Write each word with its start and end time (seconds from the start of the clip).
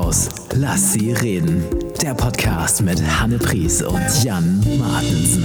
raus. 0.00 0.28
Lass 0.54 0.92
sie 0.94 1.12
reden. 1.12 1.62
Der 2.00 2.14
Podcast 2.14 2.80
mit 2.82 3.00
Hanne 3.02 3.38
Pries 3.38 3.82
und 3.82 4.24
Jan 4.24 4.64
Martensen. 4.78 5.44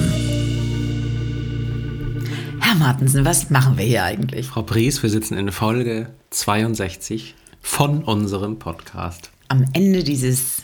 Herr 2.61 2.75
Martensen, 2.75 3.25
was 3.25 3.49
machen 3.49 3.77
wir 3.77 3.85
hier 3.85 4.03
eigentlich? 4.03 4.47
Frau 4.47 4.61
Pries, 4.61 5.01
wir 5.03 5.09
sitzen 5.09 5.37
in 5.37 5.51
Folge 5.51 6.07
62 6.29 7.35
von 7.61 8.03
unserem 8.03 8.57
Podcast. 8.57 9.29
Am 9.49 9.65
Ende 9.73 10.03
dieses 10.03 10.63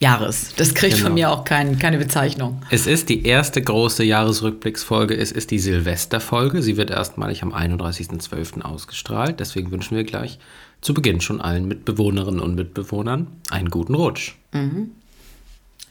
Jahres. 0.00 0.54
Das 0.56 0.74
kriegt 0.74 0.94
Genau. 0.94 1.06
von 1.06 1.14
mir 1.14 1.30
auch 1.30 1.44
kein, 1.44 1.78
keine 1.78 1.98
Bezeichnung. 1.98 2.62
Es 2.70 2.86
ist 2.86 3.08
die 3.08 3.24
erste 3.26 3.62
große 3.62 4.04
Jahresrückblicksfolge. 4.04 5.16
Es 5.16 5.32
ist 5.32 5.50
die 5.50 5.58
Silvesterfolge. 5.58 6.62
Sie 6.62 6.76
wird 6.76 6.90
erstmalig 6.90 7.42
am 7.42 7.52
31.12. 7.52 8.62
ausgestrahlt. 8.62 9.40
Deswegen 9.40 9.70
wünschen 9.70 9.96
wir 9.96 10.04
gleich 10.04 10.38
zu 10.84 10.94
Beginn 10.94 11.20
schon 11.20 11.40
allen 11.40 11.66
Mitbewohnerinnen 11.66 12.40
und 12.40 12.54
Mitbewohnern 12.54 13.26
einen 13.50 13.70
guten 13.70 13.94
Rutsch. 13.94 14.34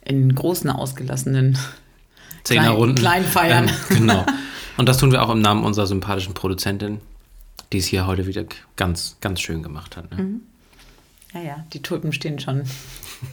In 0.06 0.36
großen, 0.36 0.70
ausgelassenen 0.70 1.58
Zehnerrunden. 2.44 2.96
Kleinfeiern. 2.96 3.68
Ähm, 3.90 3.98
genau. 3.98 4.26
Und 4.78 4.88
das 4.88 4.98
tun 4.98 5.12
wir 5.12 5.22
auch 5.24 5.30
im 5.32 5.42
Namen 5.42 5.64
unserer 5.64 5.88
sympathischen 5.88 6.34
Produzentin, 6.34 7.00
die 7.72 7.80
es 7.80 7.86
hier 7.88 8.06
heute 8.08 8.28
wieder 8.28 8.46
ganz, 8.76 9.18
ganz 9.20 9.42
schön 9.42 9.64
gemacht 9.64 9.98
hat. 9.98 10.12
Ne? 10.16 10.40
Ja, 11.34 11.42
ja, 11.42 11.66
die 11.74 11.82
Tulpen 11.82 12.14
stehen 12.14 12.40
schon 12.40 12.64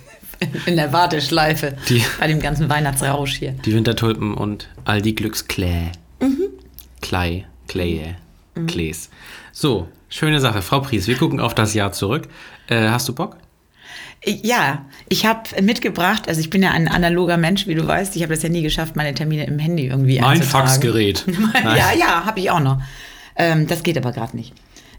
in 0.66 0.76
der 0.76 0.92
Warteschleife 0.94 1.76
Die- 1.90 2.02
bei 2.18 2.26
dem 2.26 2.40
ganzen 2.40 2.68
Weihnachtsrausch 2.70 3.34
hier. 3.36 3.52
Die 3.52 3.74
Wintertulpen 3.74 4.32
und 4.34 4.68
all 4.86 5.02
die 5.02 5.14
Glücksklee. 5.14 5.90
Klei, 7.02 7.46
Kleie, 7.68 8.16
Klees. 8.66 9.10
So, 9.52 9.88
schöne 10.08 10.40
Sache. 10.40 10.62
Frau 10.62 10.80
Pries, 10.80 11.06
wir 11.06 11.16
gucken 11.16 11.40
auf 11.40 11.54
das 11.54 11.74
Jahr 11.74 11.92
zurück. 11.92 12.28
Äh, 12.68 12.88
hast 12.88 13.08
du 13.08 13.14
Bock? 13.14 13.36
Ja, 14.24 14.84
ich 15.08 15.24
habe 15.24 15.62
mitgebracht, 15.62 16.28
also 16.28 16.40
ich 16.40 16.50
bin 16.50 16.62
ja 16.62 16.72
ein 16.72 16.88
analoger 16.88 17.38
Mensch, 17.38 17.66
wie 17.66 17.74
du 17.74 17.86
weißt. 17.86 18.16
Ich 18.16 18.22
habe 18.22 18.34
das 18.34 18.42
ja 18.42 18.50
nie 18.50 18.62
geschafft, 18.62 18.94
meine 18.94 19.14
Termine 19.14 19.46
im 19.46 19.58
Handy 19.58 19.86
irgendwie 19.86 20.20
Mein 20.20 20.38
einzutragen. 20.38 20.68
Faxgerät. 20.68 21.24
Nein. 21.54 21.76
ja, 21.76 21.92
ja, 21.98 22.26
habe 22.26 22.38
ich 22.38 22.50
auch 22.50 22.60
noch. 22.60 22.82
Ähm, 23.36 23.66
das 23.66 23.82
geht 23.82 23.96
aber 23.96 24.12
gerade 24.12 24.36
nicht. 24.36 24.52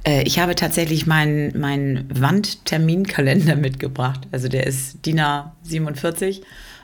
Äh, 0.03 0.23
ich 0.23 0.39
habe 0.39 0.55
tatsächlich 0.55 1.05
meinen 1.05 1.59
mein 1.59 2.07
Wandterminkalender 2.09 3.55
mitgebracht. 3.55 4.21
Also 4.31 4.47
der 4.47 4.65
ist 4.65 5.05
DIN 5.05 5.19
A47 5.19 6.41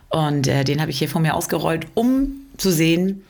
und 0.09 0.48
äh, 0.48 0.64
den 0.64 0.80
habe 0.80 0.92
ich 0.92 1.00
hier 1.00 1.09
vor 1.09 1.22
mir 1.22 1.34
ausgerollt, 1.34 1.88
um 1.96 2.34
zu 2.58 2.72
sehen, 2.72 3.24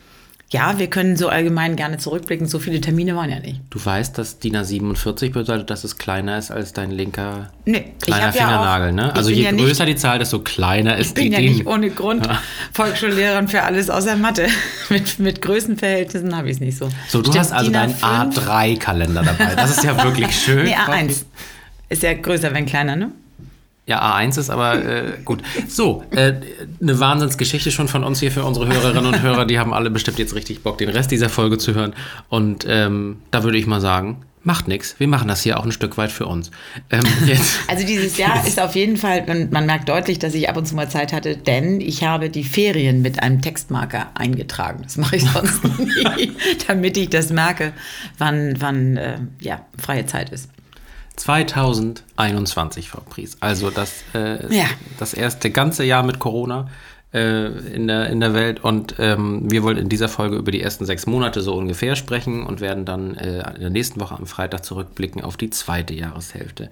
ja, 0.50 0.80
wir 0.80 0.88
können 0.88 1.18
so 1.18 1.28
allgemein 1.28 1.76
gerne 1.76 1.98
zurückblicken. 1.98 2.48
So 2.48 2.60
viele 2.60 2.80
Termine 2.80 3.16
waren 3.18 3.30
ja 3.30 3.40
nicht. 3.40 3.60
Du 3.70 3.84
weißt, 3.84 4.18
dass 4.18 4.40
DIN 4.40 4.56
A47 4.56 5.32
bedeutet, 5.34 5.70
dass 5.70 5.84
es 5.84 5.98
kleiner 5.98 6.38
ist 6.38 6.52
als 6.52 6.72
dein 6.72 6.92
linker 6.92 7.50
Nee, 7.66 7.94
kleiner 8.00 8.28
hab 8.28 8.36
ja 8.36 8.42
Fingernagel. 8.48 8.90
auch- 8.92 8.94
ne? 8.96 9.14
Also 9.16 9.30
je 9.30 9.44
ja 9.44 9.52
nicht- 9.52 9.66
größer 9.66 9.86
die 9.86 9.98
Zahl, 9.98 10.20
desto 10.20 10.40
kleiner 10.40 10.96
ist 10.98 11.10
Ich 11.10 11.14
bin 11.16 11.26
die 11.26 11.32
ja 11.32 11.40
DIN. 11.40 11.52
nicht 11.54 11.68
ohne 11.68 11.90
Grund 11.90 12.28
Volksschullehrerin 12.74 13.48
für 13.50 13.64
alles 13.64 13.90
außer 13.90 14.16
Mathe. 14.16 14.48
mit, 14.90 15.20
mit 15.20 15.42
Größenverhältnissen 15.42 16.36
habe 16.36 16.48
ich 16.50 16.56
es 16.56 16.60
nicht 16.62 16.78
so. 16.78 16.90
So, 17.10 17.22
du 17.22 17.32
Stimmt, 17.32 17.40
hast 17.40 17.52
also 17.52 17.66
DIN 17.66 17.74
deinen 17.74 17.94
A5? 17.96 18.38
A3-Kalender 18.38 19.24
dabei. 19.24 19.56
Das 19.56 19.72
ist 19.72 19.84
ja 19.84 20.02
wirklich 20.04 20.34
schön. 20.46 20.64
Nee, 20.66 20.76
Frau 20.86 20.94
A1. 20.94 21.06
Pries. 21.08 21.26
Ist 21.90 22.04
ja 22.04 22.14
größer, 22.14 22.54
wenn 22.54 22.66
kleiner, 22.66 22.96
ne? 22.96 23.12
Ja, 23.88 24.02
A1 24.02 24.38
ist 24.38 24.50
aber 24.50 24.84
äh, 24.84 25.14
gut. 25.24 25.42
So, 25.68 26.04
äh, 26.12 26.34
eine 26.82 27.00
Wahnsinnsgeschichte 27.00 27.72
schon 27.72 27.88
von 27.88 28.04
uns 28.04 28.20
hier 28.20 28.32
für 28.32 28.44
unsere 28.44 28.68
Hörerinnen 28.68 29.06
und 29.06 29.22
Hörer. 29.22 29.46
Die 29.46 29.60
haben 29.60 29.74
alle 29.74 29.90
bestimmt 29.90 30.20
jetzt 30.20 30.36
richtig 30.36 30.62
Bock, 30.62 30.78
den 30.78 30.90
Rest 30.90 31.10
dieser 31.10 31.30
Folge 31.30 31.58
zu 31.58 31.74
hören. 31.74 31.94
Und 32.28 32.66
ähm, 32.68 33.20
da 33.32 33.44
würde 33.44 33.58
ich 33.58 33.66
mal 33.66 33.80
sagen, 33.80 34.26
macht 34.44 34.68
nichts. 34.68 34.96
Wir 34.98 35.08
machen 35.08 35.30
das 35.30 35.42
hier 35.42 35.58
auch 35.58 35.66
ein 35.66 35.72
Stück 35.72 35.98
weit 35.98 36.12
für 36.12 36.26
uns. 36.26 36.52
Ähm. 36.90 37.04
Also 37.68 37.86
dieses 37.86 38.18
Jahr 38.18 38.46
ist 38.48 38.60
auf 38.60 38.76
jeden 38.76 38.98
Fall, 38.98 39.26
man, 39.28 39.50
man 39.52 39.66
merkt 39.66 39.90
deutlich, 39.90 40.20
dass 40.20 40.34
ich 40.34 40.50
ab 40.50 40.58
und 40.58 40.66
zu 40.66 40.76
mal 40.76 40.90
Zeit 40.90 41.14
hatte, 41.14 41.36
denn 41.38 41.82
ich 41.82 42.04
habe 42.04 42.30
die 42.30 42.44
Ferien 42.44 43.02
mit 43.02 43.22
einem 43.22 43.42
Textmarker 43.42 44.08
eingetragen. 44.16 44.82
Das 44.84 44.98
mache 44.98 45.18
ich 45.18 45.24
sonst 45.34 45.64
nie, 45.80 46.32
damit 46.68 46.98
ich 46.98 47.10
das 47.10 47.30
merke, 47.30 47.74
wann, 48.18 48.56
wann 48.60 48.98
äh, 48.98 49.20
ja, 49.40 49.66
freie 49.78 50.06
Zeit 50.06 50.30
ist. 50.30 50.50
2021, 51.18 52.90
Frau 52.90 53.02
Pries. 53.02 53.38
Also 53.42 53.70
das, 53.70 54.04
äh, 54.14 54.56
Ja. 54.56 54.66
das 55.00 55.14
erste 55.14 55.50
ganze 55.52 55.84
Jahr 55.84 56.04
mit 56.04 56.20
Corona 56.20 56.70
äh, 57.14 57.48
in, 57.74 57.88
der, 57.88 58.10
in 58.10 58.20
der 58.20 58.34
Welt. 58.34 58.64
Und 58.64 58.96
ähm, 59.00 59.50
wir 59.52 59.64
wollen 59.64 59.78
in 59.78 59.90
dieser 59.90 60.08
Folge 60.10 60.36
über 60.38 60.52
die 60.52 60.62
ersten 60.62 60.86
sechs 60.86 61.06
Monate 61.06 61.42
so 61.42 61.54
ungefähr 61.56 61.96
sprechen 61.96 62.46
und 62.46 62.62
werden 62.62 62.86
dann 62.86 63.16
äh, 63.16 63.40
in 63.56 63.62
der 63.62 63.70
nächsten 63.70 64.00
Woche 64.00 64.16
am 64.16 64.26
Freitag 64.28 64.64
zurückblicken 64.66 65.22
auf 65.24 65.38
die 65.38 65.50
zweite 65.50 65.94
Jahreshälfte, 65.94 66.70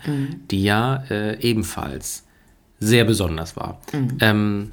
die 0.51 0.63
ja 0.63 1.03
äh, 1.09 1.39
ebenfalls 1.41 2.23
sehr 2.79 3.05
besonders 3.05 3.55
war. 3.55 3.79
Ähm, 4.19 4.71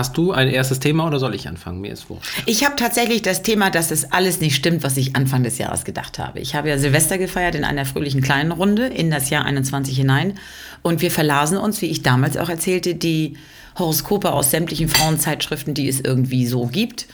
hast 0.00 0.16
du 0.16 0.32
ein 0.32 0.48
erstes 0.48 0.80
Thema 0.80 1.06
oder 1.06 1.18
soll 1.18 1.34
ich 1.34 1.46
anfangen? 1.46 1.80
Mir 1.80 1.92
ist 1.92 2.10
wurscht. 2.10 2.42
Ich 2.46 2.64
habe 2.64 2.74
tatsächlich 2.76 3.22
das 3.22 3.42
Thema, 3.42 3.70
dass 3.70 3.90
es 3.90 4.10
alles 4.10 4.40
nicht 4.40 4.56
stimmt, 4.56 4.82
was 4.82 4.96
ich 4.96 5.14
Anfang 5.14 5.42
des 5.42 5.58
Jahres 5.58 5.84
gedacht 5.84 6.18
habe. 6.18 6.40
Ich 6.40 6.54
habe 6.54 6.70
ja 6.70 6.78
Silvester 6.78 7.18
gefeiert 7.18 7.54
in 7.54 7.64
einer 7.64 7.84
fröhlichen 7.84 8.22
kleinen 8.22 8.50
Runde 8.50 8.86
in 8.86 9.10
das 9.10 9.30
Jahr 9.30 9.44
21 9.44 9.94
hinein. 9.96 10.38
Und 10.82 11.02
wir 11.02 11.10
verlasen 11.10 11.58
uns, 11.58 11.82
wie 11.82 11.86
ich 11.86 12.02
damals 12.02 12.36
auch 12.36 12.48
erzählte, 12.48 12.94
die 12.94 13.36
Horoskope 13.78 14.32
aus 14.32 14.50
sämtlichen 14.50 14.88
Frauenzeitschriften, 14.88 15.74
die 15.74 15.88
es 15.88 16.00
irgendwie 16.00 16.46
so 16.46 16.66
gibt. 16.66 17.06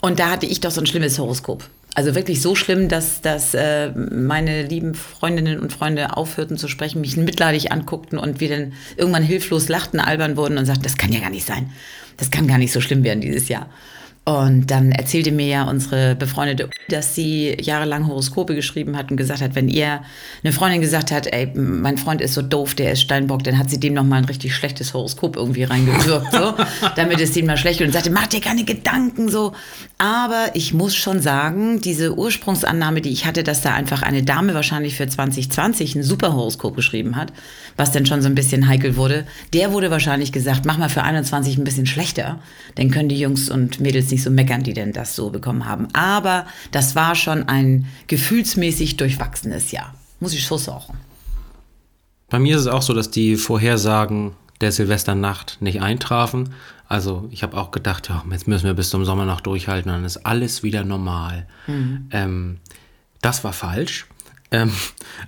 Und 0.00 0.18
da 0.18 0.30
hatte 0.30 0.46
ich 0.46 0.60
doch 0.60 0.70
so 0.70 0.80
ein 0.80 0.86
schlimmes 0.86 1.18
Horoskop. 1.18 1.64
Also 1.94 2.14
wirklich 2.14 2.40
so 2.40 2.54
schlimm, 2.54 2.88
dass, 2.88 3.20
dass 3.20 3.52
äh, 3.54 3.90
meine 3.90 4.62
lieben 4.62 4.94
Freundinnen 4.94 5.58
und 5.58 5.72
Freunde 5.72 6.16
aufhörten 6.16 6.56
zu 6.56 6.68
sprechen, 6.68 7.00
mich 7.00 7.16
mitleidig 7.16 7.72
anguckten 7.72 8.18
und 8.18 8.40
wir 8.40 8.48
dann 8.48 8.72
irgendwann 8.96 9.24
hilflos 9.24 9.68
lachten, 9.68 9.98
albern 9.98 10.36
wurden 10.36 10.56
und 10.56 10.66
sagten, 10.66 10.84
das 10.84 10.96
kann 10.96 11.12
ja 11.12 11.20
gar 11.20 11.30
nicht 11.30 11.46
sein. 11.46 11.72
Das 12.16 12.30
kann 12.30 12.46
gar 12.46 12.58
nicht 12.58 12.72
so 12.72 12.80
schlimm 12.80 13.02
werden 13.02 13.20
dieses 13.20 13.48
Jahr. 13.48 13.68
Und 14.30 14.70
dann 14.70 14.92
erzählte 14.92 15.32
mir 15.32 15.46
ja 15.48 15.64
unsere 15.64 16.14
befreundete, 16.14 16.70
dass 16.88 17.16
sie 17.16 17.56
jahrelang 17.60 18.06
Horoskope 18.06 18.54
geschrieben 18.54 18.96
hat 18.96 19.10
und 19.10 19.16
gesagt 19.16 19.40
hat, 19.40 19.56
wenn 19.56 19.68
ihr 19.68 20.02
eine 20.44 20.52
Freundin 20.52 20.80
gesagt 20.80 21.10
hat, 21.10 21.26
ey, 21.26 21.50
mein 21.52 21.98
Freund 21.98 22.20
ist 22.20 22.34
so 22.34 22.42
doof, 22.42 22.76
der 22.76 22.92
ist 22.92 23.00
Steinbock, 23.00 23.42
dann 23.42 23.58
hat 23.58 23.70
sie 23.70 23.80
dem 23.80 23.94
noch 23.94 24.04
mal 24.04 24.18
ein 24.18 24.24
richtig 24.26 24.54
schlechtes 24.54 24.94
Horoskop 24.94 25.34
irgendwie 25.34 25.64
reingewirkt, 25.64 26.30
so, 26.30 26.54
damit 26.96 27.20
es 27.20 27.36
ihm 27.36 27.46
mal 27.46 27.56
schlecht 27.56 27.80
wird 27.80 27.88
und 27.88 27.92
sagte, 27.92 28.10
mach 28.10 28.28
dir 28.28 28.40
keine 28.40 28.62
Gedanken, 28.62 29.28
so. 29.28 29.52
Aber 29.98 30.50
ich 30.54 30.72
muss 30.74 30.94
schon 30.94 31.20
sagen, 31.20 31.80
diese 31.80 32.16
Ursprungsannahme, 32.16 33.00
die 33.00 33.10
ich 33.10 33.26
hatte, 33.26 33.42
dass 33.42 33.62
da 33.62 33.74
einfach 33.74 34.02
eine 34.02 34.22
Dame 34.22 34.54
wahrscheinlich 34.54 34.94
für 34.94 35.08
2020 35.08 35.96
ein 35.96 36.02
super 36.04 36.34
Horoskop 36.34 36.76
geschrieben 36.76 37.16
hat, 37.16 37.32
was 37.76 37.90
dann 37.90 38.06
schon 38.06 38.22
so 38.22 38.28
ein 38.28 38.36
bisschen 38.36 38.68
heikel 38.68 38.94
wurde, 38.94 39.26
der 39.54 39.72
wurde 39.72 39.90
wahrscheinlich 39.90 40.30
gesagt, 40.30 40.66
mach 40.66 40.78
mal 40.78 40.88
für 40.88 41.02
21 41.02 41.58
ein 41.58 41.64
bisschen 41.64 41.86
schlechter, 41.86 42.38
dann 42.76 42.92
können 42.92 43.08
die 43.08 43.18
Jungs 43.18 43.50
und 43.50 43.80
Mädels 43.80 44.08
nicht 44.12 44.19
so 44.22 44.30
meckern, 44.30 44.62
die 44.62 44.74
denn 44.74 44.92
das 44.92 45.14
so 45.14 45.30
bekommen 45.30 45.66
haben. 45.66 45.88
Aber 45.92 46.46
das 46.70 46.94
war 46.94 47.14
schon 47.14 47.48
ein 47.48 47.86
gefühlsmäßig 48.06 48.96
durchwachsenes 48.96 49.72
Jahr, 49.72 49.94
muss 50.20 50.34
ich 50.34 50.46
so 50.46 50.56
sagen. 50.56 50.94
Bei 52.28 52.38
mir 52.38 52.56
ist 52.56 52.62
es 52.62 52.68
auch 52.68 52.82
so, 52.82 52.94
dass 52.94 53.10
die 53.10 53.36
Vorhersagen 53.36 54.32
der 54.60 54.72
Silvesternacht 54.72 55.58
nicht 55.60 55.80
eintrafen. 55.80 56.50
Also 56.88 57.28
ich 57.30 57.42
habe 57.42 57.56
auch 57.56 57.70
gedacht, 57.70 58.08
ja, 58.08 58.24
jetzt 58.30 58.48
müssen 58.48 58.66
wir 58.66 58.74
bis 58.74 58.90
zum 58.90 59.04
Sommer 59.04 59.24
noch 59.24 59.40
durchhalten, 59.40 59.90
dann 59.90 60.04
ist 60.04 60.18
alles 60.18 60.62
wieder 60.62 60.84
normal. 60.84 61.46
Ähm, 62.10 62.58
das 63.22 63.44
war 63.44 63.52
falsch. 63.52 64.06
Ähm, 64.50 64.72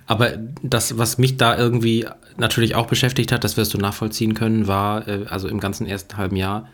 aber 0.05 0.37
das, 0.61 0.97
was 0.97 1.17
mich 1.17 1.37
da 1.37 1.57
irgendwie 1.57 2.05
natürlich 2.37 2.75
auch 2.75 2.87
beschäftigt 2.87 3.31
hat, 3.31 3.43
das 3.43 3.57
wirst 3.57 3.73
du 3.73 3.77
nachvollziehen 3.77 4.33
können, 4.33 4.67
war, 4.67 5.07
äh, 5.07 5.25
also 5.29 5.47
im 5.47 5.59
ganzen 5.59 5.87
ersten 5.87 6.17
halben 6.17 6.35
Jahr, 6.35 6.67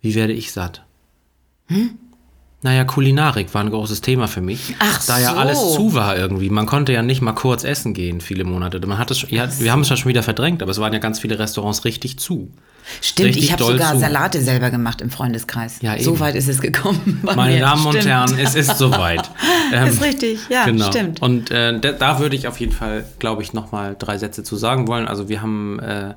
wie 0.00 0.14
werde 0.14 0.32
ich 0.32 0.52
satt? 0.52 0.84
Naja, 2.64 2.84
Kulinarik 2.84 3.52
war 3.54 3.60
ein 3.60 3.70
großes 3.70 4.02
Thema 4.02 4.28
für 4.28 4.40
mich. 4.40 4.76
Ach 4.78 5.04
da 5.04 5.18
ja 5.18 5.30
so. 5.32 5.36
alles 5.36 5.58
zu 5.74 5.94
war 5.94 6.16
irgendwie. 6.16 6.48
Man 6.48 6.66
konnte 6.66 6.92
ja 6.92 7.02
nicht 7.02 7.20
mal 7.20 7.32
kurz 7.32 7.64
essen 7.64 7.92
gehen, 7.92 8.20
viele 8.20 8.44
Monate. 8.44 8.84
Man 8.86 8.98
hat 8.98 9.10
es, 9.10 9.28
ja, 9.30 9.48
wir 9.58 9.72
haben 9.72 9.80
es 9.80 9.88
ja 9.88 9.96
schon 9.96 10.08
wieder 10.08 10.22
verdrängt, 10.22 10.62
aber 10.62 10.70
es 10.70 10.78
waren 10.78 10.92
ja 10.92 11.00
ganz 11.00 11.18
viele 11.18 11.40
Restaurants 11.40 11.84
richtig 11.84 12.20
zu. 12.20 12.52
Stimmt, 13.00 13.28
Richtig 13.28 13.44
ich 13.44 13.52
habe 13.52 13.64
sogar 13.64 13.94
zu. 13.94 14.00
Salate 14.00 14.40
selber 14.40 14.70
gemacht 14.70 15.00
im 15.00 15.10
Freundeskreis. 15.10 15.82
Ja, 15.82 15.98
so 15.98 16.18
weit 16.20 16.34
ist 16.34 16.48
es 16.48 16.60
gekommen. 16.60 17.20
Meine 17.36 17.54
mir. 17.54 17.60
Damen 17.60 17.84
und 17.84 17.92
Stimmt. 17.92 18.08
Herren, 18.08 18.38
es 18.38 18.54
ist 18.54 18.78
soweit. 18.78 19.30
Ähm, 19.72 19.88
ist 19.88 20.02
richtig, 20.02 20.38
ja, 20.50 20.66
genau. 20.66 20.88
stimmt. 20.88 21.22
Und 21.22 21.50
äh, 21.50 21.78
da, 21.78 21.92
da 21.92 22.18
würde 22.18 22.36
ich 22.36 22.46
auf 22.46 22.60
jeden 22.60 22.72
Fall, 22.72 23.06
glaube 23.18 23.42
ich, 23.42 23.54
nochmal 23.54 23.96
drei 23.98 24.18
Sätze 24.18 24.42
zu 24.42 24.56
sagen 24.56 24.86
wollen. 24.86 25.08
Also 25.08 25.30
wir 25.30 25.40
haben 25.40 25.78
äh, 25.78 26.14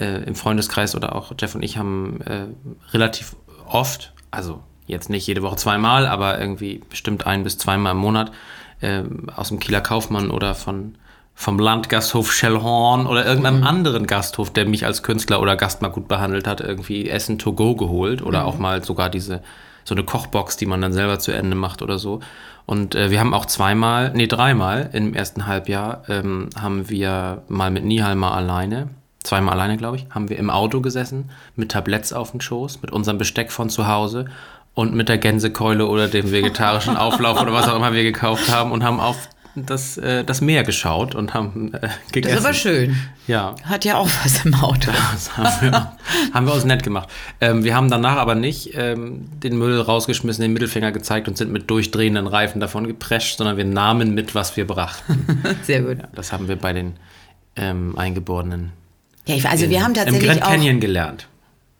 äh, 0.00 0.24
im 0.24 0.34
Freundeskreis 0.34 0.96
oder 0.96 1.14
auch 1.14 1.32
Jeff 1.38 1.54
und 1.54 1.62
ich 1.62 1.76
haben 1.76 2.20
äh, 2.22 2.46
relativ 2.92 3.36
oft, 3.68 4.14
also 4.32 4.64
jetzt 4.88 5.10
nicht 5.10 5.26
jede 5.26 5.42
Woche 5.42 5.56
zweimal, 5.56 6.06
aber 6.06 6.40
irgendwie 6.40 6.82
bestimmt 6.90 7.26
ein 7.26 7.44
bis 7.44 7.58
zweimal 7.58 7.92
im 7.92 7.98
Monat 7.98 8.32
äh, 8.80 9.02
aus 9.36 9.48
dem 9.48 9.60
Kieler 9.60 9.80
Kaufmann 9.80 10.30
oder 10.30 10.54
von 10.54 10.96
vom 11.34 11.60
Landgasthof 11.60 12.32
Schellhorn 12.32 13.06
oder 13.06 13.24
irgendeinem 13.24 13.62
anderen 13.62 14.08
Gasthof, 14.08 14.52
der 14.52 14.66
mich 14.66 14.84
als 14.84 15.04
Künstler 15.04 15.40
oder 15.40 15.54
Gast 15.54 15.82
mal 15.82 15.88
gut 15.88 16.08
behandelt 16.08 16.48
hat, 16.48 16.60
irgendwie 16.60 17.08
Essen 17.08 17.38
to 17.38 17.52
go 17.52 17.76
geholt 17.76 18.22
oder 18.22 18.44
auch 18.44 18.58
mal 18.58 18.82
sogar 18.82 19.08
diese 19.08 19.40
so 19.84 19.94
eine 19.94 20.02
Kochbox, 20.02 20.56
die 20.56 20.66
man 20.66 20.82
dann 20.82 20.92
selber 20.92 21.20
zu 21.20 21.30
Ende 21.30 21.54
macht 21.56 21.80
oder 21.80 22.00
so. 22.00 22.18
Und 22.66 22.96
äh, 22.96 23.12
wir 23.12 23.20
haben 23.20 23.34
auch 23.34 23.46
zweimal, 23.46 24.10
nee, 24.14 24.26
dreimal 24.26 24.90
im 24.92 25.14
ersten 25.14 25.46
Halbjahr 25.46 26.02
ähm, 26.08 26.50
haben 26.60 26.90
wir 26.90 27.42
mal 27.46 27.70
mit 27.70 27.84
Nihalma 27.84 28.32
alleine 28.32 28.88
zweimal 29.28 29.54
alleine, 29.54 29.76
glaube 29.76 29.96
ich, 29.96 30.06
haben 30.10 30.28
wir 30.28 30.38
im 30.38 30.50
Auto 30.50 30.80
gesessen, 30.80 31.30
mit 31.54 31.70
Tabletts 31.70 32.12
auf 32.12 32.30
dem 32.30 32.40
Schoß, 32.40 32.82
mit 32.82 32.90
unserem 32.90 33.18
Besteck 33.18 33.52
von 33.52 33.68
zu 33.68 33.86
Hause 33.86 34.26
und 34.78 34.94
mit 34.94 35.08
der 35.08 35.18
Gänsekeule 35.18 35.88
oder 35.88 36.06
dem 36.06 36.30
vegetarischen 36.30 36.96
Auflauf 37.06 37.42
oder 37.42 37.52
was 37.52 37.66
auch 37.66 37.74
immer 37.74 37.92
wir 37.94 38.04
gekauft 38.04 38.48
haben 38.48 38.70
und 38.70 38.84
haben 38.84 39.00
auf 39.00 39.28
das, 39.56 39.98
äh, 39.98 40.22
das 40.22 40.40
Meer 40.40 40.62
geschaut 40.62 41.16
und 41.16 41.34
haben 41.34 41.74
äh, 41.74 41.88
gegessen. 42.12 42.36
Das 42.36 42.44
ist 42.44 42.44
aber 42.44 42.54
schön. 42.54 42.96
Ja. 43.26 43.56
Hat 43.64 43.84
ja 43.84 43.96
auch 43.96 44.08
was 44.22 44.44
im 44.44 44.54
Auto. 44.54 44.92
Das 45.12 45.36
haben 45.36 45.72
wir, 45.72 45.92
haben 46.32 46.46
wir 46.46 46.54
uns 46.54 46.64
nett 46.64 46.84
gemacht. 46.84 47.08
Ähm, 47.40 47.64
wir 47.64 47.74
haben 47.74 47.90
danach 47.90 48.18
aber 48.18 48.36
nicht 48.36 48.70
ähm, 48.74 49.26
den 49.42 49.58
Müll 49.58 49.80
rausgeschmissen, 49.80 50.42
den 50.42 50.52
Mittelfinger 50.52 50.92
gezeigt 50.92 51.26
und 51.26 51.36
sind 51.36 51.50
mit 51.50 51.68
durchdrehenden 51.68 52.28
Reifen 52.28 52.60
davon 52.60 52.86
geprescht, 52.86 53.38
sondern 53.38 53.56
wir 53.56 53.64
nahmen 53.64 54.14
mit, 54.14 54.36
was 54.36 54.56
wir 54.56 54.64
brachten. 54.64 55.42
Sehr 55.64 55.82
gut. 55.82 55.98
Das 56.14 56.32
haben 56.32 56.46
wir 56.46 56.54
bei 56.54 56.72
den 56.72 56.94
ähm, 57.56 57.98
Eingeborenen 57.98 58.70
Ja, 59.26 59.34
ich, 59.34 59.48
also 59.48 59.64
in, 59.64 59.70
wir 59.72 59.82
haben 59.82 59.90
im 59.90 59.94
tatsächlich 59.94 60.30
Grand 60.30 60.42
auch... 60.44 60.50
Canyon 60.50 60.78
gelernt. 60.78 61.26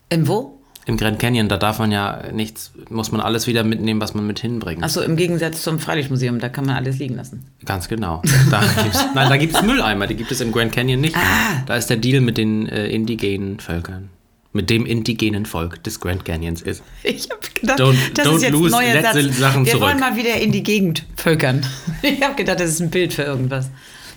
Im 0.09 0.27
wo? 0.27 0.58
Im 0.89 0.97
Grand 0.97 1.19
Canyon, 1.19 1.49
da 1.51 1.59
darf 1.59 1.79
man 1.81 1.93
ja 1.93 2.23
nichts, 2.33 2.73
muss 2.89 3.13
man 3.13 3.21
alles 3.21 3.47
wieder 3.47 3.63
mitnehmen, 3.63 4.01
was 4.01 4.15
man 4.15 4.27
mit 4.27 4.39
hinbringt. 4.41 4.83
Achso, 4.83 5.03
im 5.03 5.17
Gegensatz 5.17 5.63
zum 5.63 5.79
Freilichtmuseum, 5.79 6.39
da 6.39 6.49
kann 6.49 6.65
man 6.65 6.77
alles 6.77 6.99
liegen 6.99 7.15
lassen. 7.15 7.45
Ganz 7.67 7.89
genau. 7.89 8.23
Da 8.51 8.63
gibt's, 8.83 9.05
nein, 9.15 9.29
da 9.29 9.37
gibt 9.37 9.55
es 9.55 9.61
Mülleimer, 9.63 10.07
die 10.07 10.15
gibt 10.15 10.33
es 10.33 10.41
im 10.41 10.51
Grand 10.51 10.73
Canyon 10.73 11.03
nicht. 11.03 11.15
Ah. 11.15 11.63
Da 11.67 11.77
ist 11.77 11.91
der 11.91 11.99
Deal 11.99 12.23
mit 12.23 12.39
den 12.39 12.67
äh, 12.69 12.87
indigenen 12.89 13.61
Völkern. 13.61 14.09
Mit 14.55 14.71
dem 14.71 14.87
indigenen 14.87 15.45
Volk 15.45 15.83
des 15.85 16.01
Grand 16.01 16.25
Canyons 16.25 16.63
ist. 16.63 16.83
Ich 17.05 17.29
habe 17.31 17.41
gedacht, 17.53 17.79
Don't- 17.81 17.95
das 18.15 18.27
don't 18.27 18.37
ist 18.37 18.43
jetzt 18.45 18.53
lose 18.53 18.73
neuer 18.75 19.03
Satz. 19.03 19.37
Sachen 19.39 19.67
Wir 19.67 19.73
zurück. 19.73 19.89
wollen 19.89 20.01
mal 20.01 20.17
wieder 20.17 20.37
in 20.41 20.53
die 20.53 20.63
Gegend 20.63 21.05
völkern. 21.17 21.67
Ich 22.03 22.23
habe 22.23 22.35
gedacht, 22.35 22.59
das 22.61 22.71
ist 22.71 22.81
ein 22.81 22.89
Bild 22.89 23.13
für 23.13 23.25
irgendwas. 23.25 23.69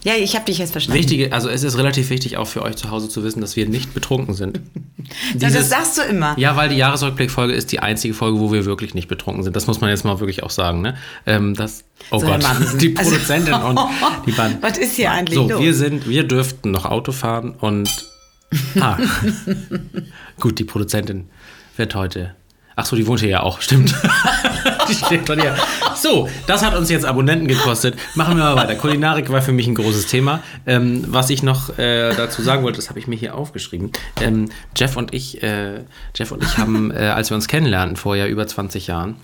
Ja, 0.04 0.14
ich 0.16 0.36
habe 0.36 0.46
dich 0.46 0.58
jetzt 0.58 0.72
verstanden. 0.72 1.00
Wichtige, 1.00 1.32
also 1.32 1.48
es 1.50 1.64
ist 1.64 1.78
relativ 1.78 2.10
wichtig 2.10 2.38
auch 2.38 2.48
für 2.48 2.64
euch 2.64 2.76
zu 2.76 2.90
Hause 2.90 3.08
zu 3.08 3.24
wissen, 3.24 3.40
dass 3.42 3.56
wir 3.56 3.68
nicht 3.68 3.94
betrunken 3.94 4.34
sind. 4.34 4.60
Ja, 5.38 5.50
das 5.50 5.70
sagst 5.70 5.98
du 5.98 6.04
immer. 6.04 6.38
Ja, 6.38 6.56
weil 6.56 6.70
die 6.70 6.76
Jahresrückblickfolge 6.78 7.54
ist 7.54 7.72
die 7.74 7.80
einzige 7.80 8.14
Folge, 8.14 8.40
wo 8.40 8.54
wir 8.54 8.64
wirklich 8.66 8.94
nicht 8.94 9.10
betrunken 9.10 9.44
sind. 9.44 9.56
Das 9.58 9.68
muss 9.68 9.82
man 9.82 9.90
jetzt 9.90 10.06
mal 10.06 10.20
wirklich 10.22 10.42
auch 10.44 10.52
sagen. 10.52 10.82
Ne? 10.82 10.96
Ähm, 11.26 11.54
das, 11.54 11.84
oh 12.12 12.20
So, 12.20 12.28
Gott, 12.28 12.40
die 12.82 12.96
Also- 12.96 13.10
Produzentin 13.12 13.54
und 13.56 13.80
die 14.26 14.32
Band. 14.32 14.62
Was 14.62 14.78
ist 14.78 14.96
hier 14.96 15.12
eigentlich 15.12 15.36
So, 15.36 15.50
los? 15.50 15.60
wir 15.60 15.74
sind, 15.74 16.08
wir 16.08 16.24
dürften 16.26 16.72
noch 16.72 16.86
Auto 16.86 17.12
fahren 17.12 17.56
und 17.60 17.90
ah, 18.80 18.98
gut, 20.40 20.60
die 20.60 20.64
Produzentin 20.64 21.30
wird 21.76 21.94
heute. 21.96 22.36
Ach 22.78 22.86
so, 22.86 22.96
die 22.96 23.06
wohnt 23.06 23.20
hier 23.20 23.30
ja 23.30 23.44
auch, 23.44 23.60
stimmt. 23.60 23.94
So, 25.96 26.28
das 26.48 26.66
hat 26.66 26.76
uns 26.76 26.90
jetzt 26.90 27.06
Abonnenten 27.06 27.48
gekostet. 27.48 27.96
Machen 28.16 28.38
wir 28.38 28.44
mal 28.44 28.56
weiter. 28.56 28.76
Kulinarik 28.76 29.30
war 29.30 29.42
für 29.42 29.52
mich 29.52 29.68
ein 29.68 29.76
großes 29.76 30.08
Thema. 30.08 30.42
Ähm, 30.66 31.06
was 31.08 31.30
ich 31.30 31.44
noch 31.44 31.78
äh, 31.78 32.16
dazu 32.16 32.42
sagen 32.42 32.64
wollte, 32.64 32.78
das 32.78 32.90
habe 32.90 32.98
ich 32.98 33.08
mir 33.08 33.16
hier 33.16 33.36
aufgeschrieben. 33.36 33.92
Ähm, 34.20 34.50
Jeff 34.76 34.98
und 34.98 35.14
ich, 35.14 35.44
äh, 35.44 35.82
Jeff 36.16 36.32
und 36.32 36.44
ich 36.44 36.58
haben, 36.58 36.92
äh, 36.92 37.08
als 37.08 37.30
wir 37.30 37.36
uns 37.36 37.48
kennenlernten 37.48 37.98
vor 37.98 38.16
ja 38.16 38.26
über 38.26 38.48
20 38.48 38.88
Jahren, 38.88 39.16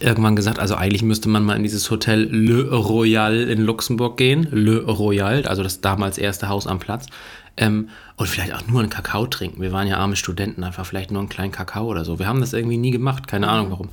irgendwann 0.00 0.36
gesagt, 0.36 0.58
also 0.58 0.74
eigentlich 0.74 1.02
müsste 1.02 1.28
man 1.28 1.44
mal 1.44 1.56
in 1.56 1.62
dieses 1.62 1.90
Hotel 1.90 2.28
Le 2.30 2.70
Royal 2.70 3.34
in 3.34 3.62
Luxemburg 3.62 4.16
gehen. 4.16 4.46
Le 4.50 4.84
Royal, 4.84 5.46
also 5.46 5.62
das 5.62 5.80
damals 5.80 6.18
erste 6.18 6.48
Haus 6.48 6.66
am 6.66 6.78
Platz. 6.78 7.06
Ähm, 7.56 7.88
und 8.16 8.28
vielleicht 8.28 8.54
auch 8.54 8.66
nur 8.66 8.80
einen 8.80 8.90
Kakao 8.90 9.26
trinken. 9.26 9.60
Wir 9.60 9.72
waren 9.72 9.86
ja 9.86 9.98
arme 9.98 10.16
Studenten, 10.16 10.64
einfach 10.64 10.86
vielleicht 10.86 11.10
nur 11.10 11.20
einen 11.20 11.28
kleinen 11.28 11.52
Kakao 11.52 11.86
oder 11.86 12.04
so. 12.04 12.18
Wir 12.18 12.26
haben 12.26 12.40
das 12.40 12.52
irgendwie 12.52 12.78
nie 12.78 12.90
gemacht, 12.90 13.26
keine 13.26 13.48
Ahnung 13.48 13.70
warum. 13.70 13.88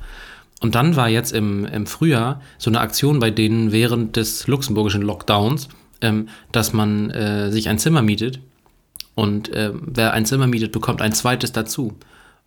Und 0.60 0.74
dann 0.74 0.94
war 0.96 1.08
jetzt 1.08 1.32
im, 1.32 1.64
im 1.64 1.86
Frühjahr 1.86 2.40
so 2.58 2.70
eine 2.70 2.80
Aktion 2.80 3.18
bei 3.18 3.30
denen 3.30 3.72
während 3.72 4.16
des 4.16 4.46
luxemburgischen 4.46 5.02
Lockdowns, 5.02 5.68
ähm, 6.02 6.28
dass 6.52 6.72
man 6.72 7.10
äh, 7.10 7.50
sich 7.50 7.68
ein 7.68 7.78
Zimmer 7.78 8.02
mietet 8.02 8.40
und 9.14 9.50
ähm, 9.54 9.82
wer 9.86 10.12
ein 10.12 10.26
Zimmer 10.26 10.46
mietet, 10.46 10.72
bekommt 10.72 11.02
ein 11.02 11.12
zweites 11.12 11.52
dazu. 11.52 11.94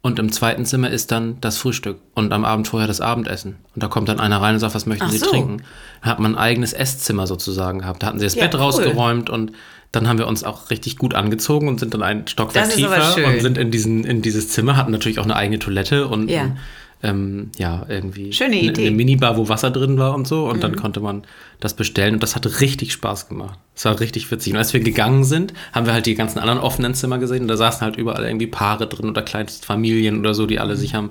Und 0.06 0.19
im 0.19 0.31
zweiten 0.33 0.65
Zimmer 0.65 0.89
ist 0.89 1.12
dann 1.13 1.38
das 1.39 1.57
Frühstück 1.57 1.98
und 2.13 2.33
am 2.33 2.44
Abend 2.44 2.68
vorher 2.68 2.88
das 2.89 3.00
Abendessen. 3.00 3.56
Und 3.74 3.81
da 3.83 3.88
kommt 3.88 4.10
dann 4.10 4.19
einer 4.19 4.42
rein 4.42 4.54
und 4.56 4.60
sagt, 4.60 4.75
was 4.75 4.86
möchten 4.86 5.06
Ach 5.06 5.12
Sie 5.12 5.18
so. 5.19 5.27
trinken? 5.27 5.62
Dann 6.01 6.12
hat 6.12 6.19
man 6.19 6.36
ein 6.36 6.38
eigenes 6.38 6.74
Esszimmer 6.74 7.25
sozusagen 7.25 7.80
gehabt. 7.80 8.04
Da 8.04 8.07
hatten 8.07 8.19
sie 8.19 8.25
das 8.25 8.36
Ja, 8.36 8.44
Bett 8.44 8.56
cool. 8.56 8.60
rausgeräumt 8.62 9.30
und 9.30 9.54
dann 9.94 10.10
haben 10.10 10.18
wir 10.18 10.27
uns 10.27 10.44
auch 10.44 10.69
richtig 10.71 10.98
gut 10.98 11.13
angezogen 11.13 11.69
und 11.69 11.80
sind 11.80 11.94
dann 11.94 12.04
ein 12.04 12.27
Stockwerk 12.27 12.71
tiefer 12.71 13.15
und 13.25 13.42
sind 13.42 13.57
in, 13.57 13.71
diesen, 13.71 14.04
in 14.04 14.21
dieses 14.21 14.50
Zimmer, 14.50 14.75
hatten 14.75 14.92
natürlich 14.92 15.19
auch 15.19 15.24
eine 15.24 15.38
eigene 15.38 15.60
Toilette 15.60 16.07
und 16.07 16.30
Ja. 16.30 16.56
Ähm, 17.04 17.52
ja, 17.58 17.86
irgendwie 17.90 18.32
Schöne 18.34 18.56
eine, 18.56 18.62
Idee. 18.66 18.82
Mhm. 18.82 18.88
eine 18.88 18.96
Minibar, 18.96 19.38
wo 19.38 19.50
Wasser 19.50 19.70
drin 19.72 19.98
war 19.98 20.16
und 20.16 20.28
so. 20.28 20.50
Und 20.50 20.64
dann 20.64 20.76
konnte 20.76 21.00
man 21.02 21.24
das 21.60 21.74
bestellen 21.76 22.16
und 22.16 22.24
das 22.24 22.36
hat 22.36 22.62
richtig 22.62 22.94
Spaß 22.94 23.28
gemacht. 23.30 23.60
Es 23.76 23.86
war 23.86 24.00
richtig 24.00 24.32
witzig. 24.32 24.54
Und 24.54 24.60
als 24.60 24.74
wir 24.74 24.80
gegangen 24.80 25.24
sind, 25.24 25.54
haben 25.74 25.86
wir 25.86 25.94
halt 25.94 26.06
die 26.06 26.16
ganzen 26.16 26.40
anderen 26.40 26.60
offenen 26.60 26.94
Zimmer 26.96 27.20
gesehen 27.20 27.42
und 27.44 27.48
da 27.50 27.58
saßen 27.58 27.82
halt 27.82 27.98
überall 27.98 28.24
irgendwie 28.26 28.48
Paare 28.48 28.88
drin 28.88 29.10
oder 29.10 29.22
Kleinstfamilien 29.22 30.20
oder 30.20 30.34
so, 30.34 30.46
die 30.46 30.60
alle 30.60 30.76
sich 30.78 30.96
haben 30.96 31.10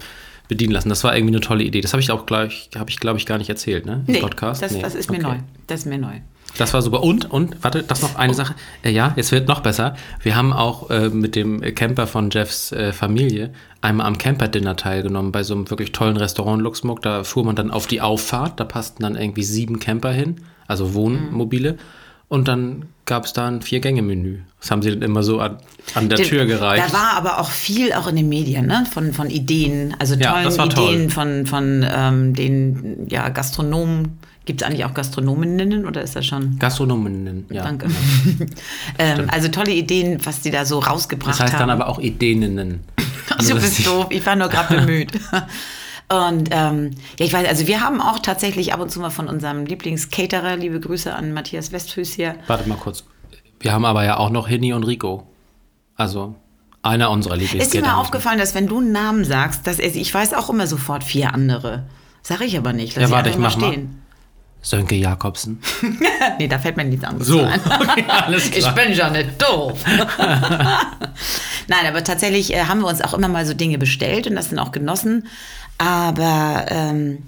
bedienen 0.48 0.72
lassen. 0.72 0.88
Das 0.88 1.04
war 1.04 1.14
irgendwie 1.16 1.34
eine 1.34 1.40
tolle 1.40 1.64
Idee. 1.64 1.80
Das 1.80 1.92
habe 1.92 2.00
ich 2.02 2.10
auch 2.10 2.26
gleich, 2.26 2.70
habe 2.76 2.90
ich 2.90 2.98
glaube 2.98 3.18
ich 3.18 3.26
gar 3.26 3.38
nicht 3.38 3.48
erzählt, 3.48 3.86
ne? 3.86 4.02
Im 4.06 4.14
Nee, 4.14 4.20
Podcast. 4.20 4.62
das, 4.62 4.72
Nee. 4.72 4.82
das 4.82 4.94
ist 4.94 5.10
mir 5.10 5.18
Okay. 5.18 5.26
neu. 5.26 5.36
Das 5.66 5.80
ist 5.80 5.86
mir 5.86 5.98
neu. 5.98 6.20
Das 6.58 6.74
war 6.74 6.82
super. 6.82 7.02
Und, 7.02 7.30
und, 7.30 7.56
warte, 7.62 7.82
das 7.82 8.02
noch 8.02 8.16
eine 8.16 8.34
Sache. 8.34 8.54
Äh, 8.82 8.90
ja, 8.90 9.12
jetzt 9.16 9.32
wird 9.32 9.48
noch 9.48 9.60
besser. 9.60 9.96
Wir 10.22 10.36
haben 10.36 10.52
auch 10.52 10.90
äh, 10.90 11.08
mit 11.08 11.34
dem 11.34 11.60
Camper 11.74 12.06
von 12.06 12.28
Jeffs 12.30 12.72
äh, 12.72 12.92
Familie 12.92 13.52
einmal 13.80 14.06
am 14.06 14.18
Camper-Dinner 14.18 14.76
teilgenommen 14.76 15.32
bei 15.32 15.42
so 15.42 15.54
einem 15.54 15.70
wirklich 15.70 15.92
tollen 15.92 16.16
Restaurant 16.16 16.58
in 16.58 16.64
Luxemburg. 16.64 17.00
Da 17.02 17.24
fuhr 17.24 17.44
man 17.44 17.56
dann 17.56 17.70
auf 17.70 17.86
die 17.86 18.00
Auffahrt. 18.02 18.60
Da 18.60 18.64
passten 18.64 19.02
dann 19.02 19.16
irgendwie 19.16 19.42
sieben 19.44 19.78
Camper 19.80 20.12
hin, 20.12 20.36
also 20.68 20.92
Wohnmobile. 20.94 21.78
Und 22.28 22.48
dann 22.48 22.86
gab 23.04 23.24
es 23.24 23.32
da 23.32 23.46
ein 23.48 23.60
Vier-Gänge-Menü. 23.62 24.38
Das 24.60 24.70
haben 24.70 24.80
sie 24.82 24.90
dann 24.90 25.02
immer 25.02 25.22
so 25.22 25.40
an, 25.40 25.58
an 25.94 26.08
der 26.08 26.18
Den- 26.18 26.26
Tür 26.28 26.46
gereicht. 26.46 26.84
Da 26.88 26.92
war 26.92 27.16
aber 27.16 27.40
auch 27.40 27.50
viel 27.50 27.92
auch 27.92 28.06
in 28.06 28.16
den 28.16 28.28
Medien, 28.28 28.66
ne? 28.66 28.86
Von, 28.90 29.12
von 29.12 29.28
Ideen, 29.28 29.94
also 29.98 30.14
Ja, 30.14 30.32
tollen 30.32 30.44
das 30.44 30.58
war 30.58 30.68
toll. 30.68 30.94
Ideen 30.94 31.10
von, 31.10 31.46
von 31.46 31.84
ähm, 31.90 32.34
den 32.34 33.06
ja, 33.10 33.28
Gastronomen. 33.30 34.18
Gibt 34.44 34.60
es 34.62 34.66
eigentlich 34.66 34.84
auch 34.84 34.94
Gastronominnen 34.94 35.86
oder 35.86 36.02
ist 36.02 36.16
das 36.16 36.26
schon? 36.26 36.58
Gastronominnen, 36.58 37.46
ja. 37.50 37.62
Danke. 37.62 37.86
ähm, 38.98 39.28
also 39.30 39.48
tolle 39.48 39.72
Ideen, 39.72 40.18
was 40.24 40.40
die 40.40 40.50
da 40.50 40.64
so 40.64 40.80
rausgebracht 40.80 41.30
Das 41.34 41.40
heißt 41.40 41.52
haben. 41.54 41.60
dann 41.60 41.70
aber 41.70 41.88
auch 41.88 42.00
Ideninnen. 42.00 42.80
Ach, 43.30 43.38
Also 43.38 43.54
du 43.54 43.60
bist 43.60 43.78
ist- 43.78 43.86
doof, 43.86 44.06
ich 44.10 44.24
war 44.26 44.34
nur 44.34 44.48
gerade 44.48 44.74
bemüht. 44.80 45.12
Und 46.08 46.48
ähm, 46.50 46.90
ja, 47.18 47.24
ich 47.26 47.32
weiß, 47.32 47.46
also 47.48 47.66
wir 47.66 47.80
haben 47.80 48.00
auch 48.00 48.18
tatsächlich 48.18 48.72
ab 48.74 48.80
und 48.80 48.90
zu 48.90 49.00
mal 49.00 49.10
von 49.10 49.28
unserem 49.28 49.64
Lieblingscaterer, 49.64 50.56
liebe 50.56 50.78
Grüße 50.80 51.14
an 51.14 51.32
Matthias 51.32 51.72
Westfüß 51.72 52.12
hier. 52.12 52.34
Warte 52.48 52.68
mal 52.68 52.76
kurz. 52.76 53.04
Wir 53.60 53.72
haben 53.72 53.84
aber 53.84 54.04
ja 54.04 54.16
auch 54.18 54.30
noch 54.30 54.48
Hini 54.48 54.72
und 54.72 54.82
Rico. 54.84 55.26
Also 55.94 56.34
einer 56.82 57.10
unserer 57.10 57.34
Ist 57.36 57.40
dir 57.42 57.44
Lieblingscaterer. 57.52 57.92
mal 57.94 58.00
aufgefallen, 58.00 58.38
dass 58.38 58.54
wenn 58.56 58.66
du 58.66 58.78
einen 58.78 58.92
Namen 58.92 59.24
sagst, 59.24 59.66
dass 59.68 59.78
er, 59.78 59.94
ich 59.94 60.12
weiß 60.12 60.34
auch 60.34 60.50
immer 60.50 60.66
sofort 60.66 61.04
vier 61.04 61.32
andere. 61.32 61.84
Sag 62.22 62.40
ich 62.40 62.58
aber 62.58 62.72
nicht. 62.72 62.96
Lass 62.96 63.08
Ja, 63.08 63.16
warte, 63.16 63.30
ich 63.30 63.38
mach 63.38 63.56
mal. 63.56 63.86
Sönke 64.62 64.94
Jakobsen. 64.94 65.60
Nee, 66.38 66.48
da 66.48 66.58
fällt 66.58 66.76
mir 66.76 66.84
nichts 66.84 67.04
anderes 67.04 67.26
So, 67.26 67.40
ein. 67.42 67.60
okay, 67.80 68.04
alles 68.08 68.46
Ich 68.46 68.52
klar. 68.60 68.74
bin 68.74 68.92
ja 68.92 69.10
nicht 69.10 69.42
doof. 69.42 69.78
Nein, 71.68 71.86
aber 71.86 72.04
tatsächlich 72.04 72.54
äh, 72.54 72.64
haben 72.64 72.80
wir 72.80 72.86
uns 72.88 73.00
auch 73.02 73.12
immer 73.14 73.28
mal 73.28 73.44
so 73.44 73.54
Dinge 73.54 73.78
bestellt 73.78 74.26
und 74.26 74.36
das 74.36 74.50
dann 74.50 74.58
auch 74.58 74.72
genossen. 74.72 75.26
Aber 75.78 76.66
ähm, 76.68 77.18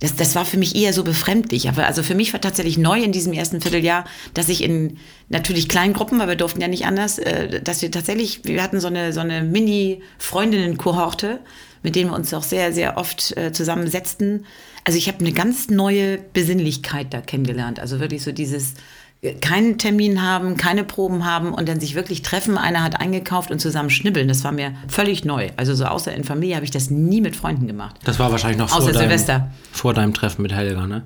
das, 0.00 0.16
das 0.16 0.34
war 0.34 0.44
für 0.44 0.56
mich 0.58 0.76
eher 0.76 0.92
so 0.92 1.04
befremdlich. 1.04 1.68
Aber 1.68 1.86
also 1.86 2.02
für 2.02 2.14
mich 2.14 2.32
war 2.32 2.40
tatsächlich 2.40 2.78
neu 2.78 3.00
in 3.02 3.12
diesem 3.12 3.32
ersten 3.32 3.60
Vierteljahr, 3.60 4.04
dass 4.34 4.48
ich 4.48 4.62
in 4.62 4.98
natürlich 5.28 5.68
kleinen 5.68 5.92
Gruppen, 5.92 6.18
weil 6.18 6.28
wir 6.28 6.36
durften 6.36 6.60
ja 6.60 6.68
nicht 6.68 6.86
anders, 6.86 7.18
äh, 7.18 7.60
dass 7.60 7.82
wir 7.82 7.90
tatsächlich, 7.90 8.40
wir 8.44 8.62
hatten 8.62 8.80
so 8.80 8.86
eine, 8.88 9.12
so 9.12 9.20
eine 9.20 9.42
Mini-Freundinnen-Kohorte, 9.42 11.40
mit 11.82 11.96
denen 11.96 12.10
wir 12.10 12.16
uns 12.16 12.32
auch 12.34 12.42
sehr, 12.42 12.72
sehr 12.72 12.96
oft 12.96 13.36
äh, 13.36 13.52
zusammensetzten. 13.52 14.46
Also 14.88 14.96
ich 14.96 15.06
habe 15.06 15.18
eine 15.20 15.32
ganz 15.32 15.68
neue 15.68 16.16
Besinnlichkeit 16.32 17.08
da 17.12 17.20
kennengelernt. 17.20 17.78
Also 17.78 18.00
wirklich 18.00 18.22
so 18.22 18.32
dieses 18.32 18.72
äh, 19.20 19.34
keinen 19.34 19.76
Termin 19.76 20.22
haben, 20.22 20.56
keine 20.56 20.82
Proben 20.82 21.26
haben 21.26 21.52
und 21.52 21.68
dann 21.68 21.78
sich 21.78 21.94
wirklich 21.94 22.22
treffen. 22.22 22.56
Einer 22.56 22.82
hat 22.82 22.98
eingekauft 22.98 23.50
und 23.50 23.58
zusammen 23.60 23.90
schnibbeln. 23.90 24.28
Das 24.28 24.44
war 24.44 24.52
mir 24.52 24.72
völlig 24.88 25.26
neu. 25.26 25.48
Also 25.58 25.74
so 25.74 25.84
außer 25.84 26.14
in 26.14 26.24
Familie 26.24 26.54
habe 26.56 26.64
ich 26.64 26.70
das 26.70 26.88
nie 26.88 27.20
mit 27.20 27.36
Freunden 27.36 27.66
gemacht. 27.66 27.96
Das 28.04 28.18
war 28.18 28.30
wahrscheinlich 28.32 28.56
noch 28.58 28.70
vor 28.70 28.78
Außer 28.78 28.92
deinem, 28.92 29.02
Silvester. 29.10 29.50
vor 29.72 29.92
deinem 29.92 30.14
Treffen 30.14 30.40
mit 30.40 30.52
Helga, 30.52 30.86
ne? 30.86 31.02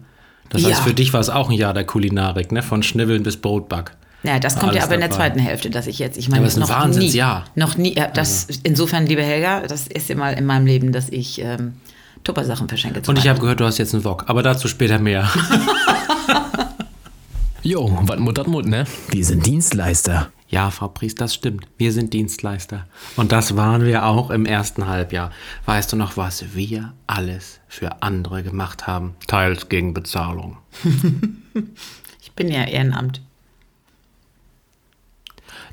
Das 0.48 0.62
Ja. 0.62 0.68
heißt, 0.68 0.82
für 0.82 0.94
dich 0.94 1.12
war 1.12 1.18
es 1.20 1.28
auch 1.28 1.48
ein 1.50 1.56
Jahr 1.56 1.74
der 1.74 1.82
Kulinarik, 1.84 2.52
ne? 2.52 2.62
Von 2.62 2.84
Schnibbeln 2.84 3.24
bis 3.24 3.36
Brotback. 3.36 3.96
Ja, 4.22 4.38
das 4.38 4.60
kommt 4.60 4.76
ja 4.76 4.84
aber 4.84 4.94
in 4.94 5.00
der 5.00 5.10
zweiten 5.10 5.40
Hälfte, 5.40 5.70
dass 5.70 5.88
ich 5.88 5.98
jetzt, 5.98 6.16
ich 6.16 6.28
meine, 6.28 6.42
aber 6.42 6.46
es 6.46 6.52
ist 6.56 6.58
ein 6.62 6.68
noch 6.68 6.70
Wahnsinnsjahr. 6.70 7.40
nie, 7.56 7.60
noch 7.60 7.76
nie, 7.76 7.96
ja, 7.96 8.06
das, 8.06 8.46
insofern, 8.62 9.06
liebe 9.06 9.24
Helga, 9.24 9.62
das 9.66 9.88
erste 9.88 10.14
Mal 10.14 10.34
in 10.34 10.46
meinem 10.46 10.66
Leben, 10.66 10.92
dass 10.92 11.08
ich 11.08 11.40
ähm, 11.42 11.72
Tuppersachen 12.24 12.68
verschenke. 12.68 13.02
Und 13.08 13.18
ich 13.18 13.28
habe 13.28 13.40
gehört, 13.40 13.60
du 13.60 13.64
hast 13.64 13.78
jetzt 13.78 13.94
einen 13.94 14.04
Wok. 14.04 14.24
Aber 14.28 14.42
dazu 14.42 14.68
später 14.68 14.98
mehr. 14.98 15.28
Jo, 17.64 17.96
wat 18.08 18.18
mut 18.18 18.38
dat 18.38 18.48
mut, 18.48 18.66
ne? 18.66 18.86
Wir 19.10 19.24
sind 19.24 19.46
Dienstleister. 19.46 20.32
ja, 20.48 20.68
Frau 20.70 20.88
Priest, 20.88 21.20
das 21.20 21.32
stimmt. 21.34 21.64
Wir 21.78 21.92
sind 21.92 22.12
Dienstleister. 22.12 22.86
Und 23.16 23.30
das 23.30 23.54
waren 23.56 23.84
wir 23.84 24.04
auch 24.04 24.30
im 24.30 24.46
ersten 24.46 24.88
Halbjahr. 24.88 25.30
Weißt 25.66 25.92
du 25.92 25.96
noch, 25.96 26.16
was 26.16 26.56
wir 26.56 26.92
alles 27.06 27.60
für 27.68 28.02
andere 28.02 28.42
gemacht 28.42 28.88
haben? 28.88 29.14
Teils 29.28 29.68
gegen 29.68 29.94
Bezahlung. 29.94 30.58
Ich 32.24 32.32
bin 32.34 32.48
ja 32.50 32.64
Ehrenamt. 32.64 33.20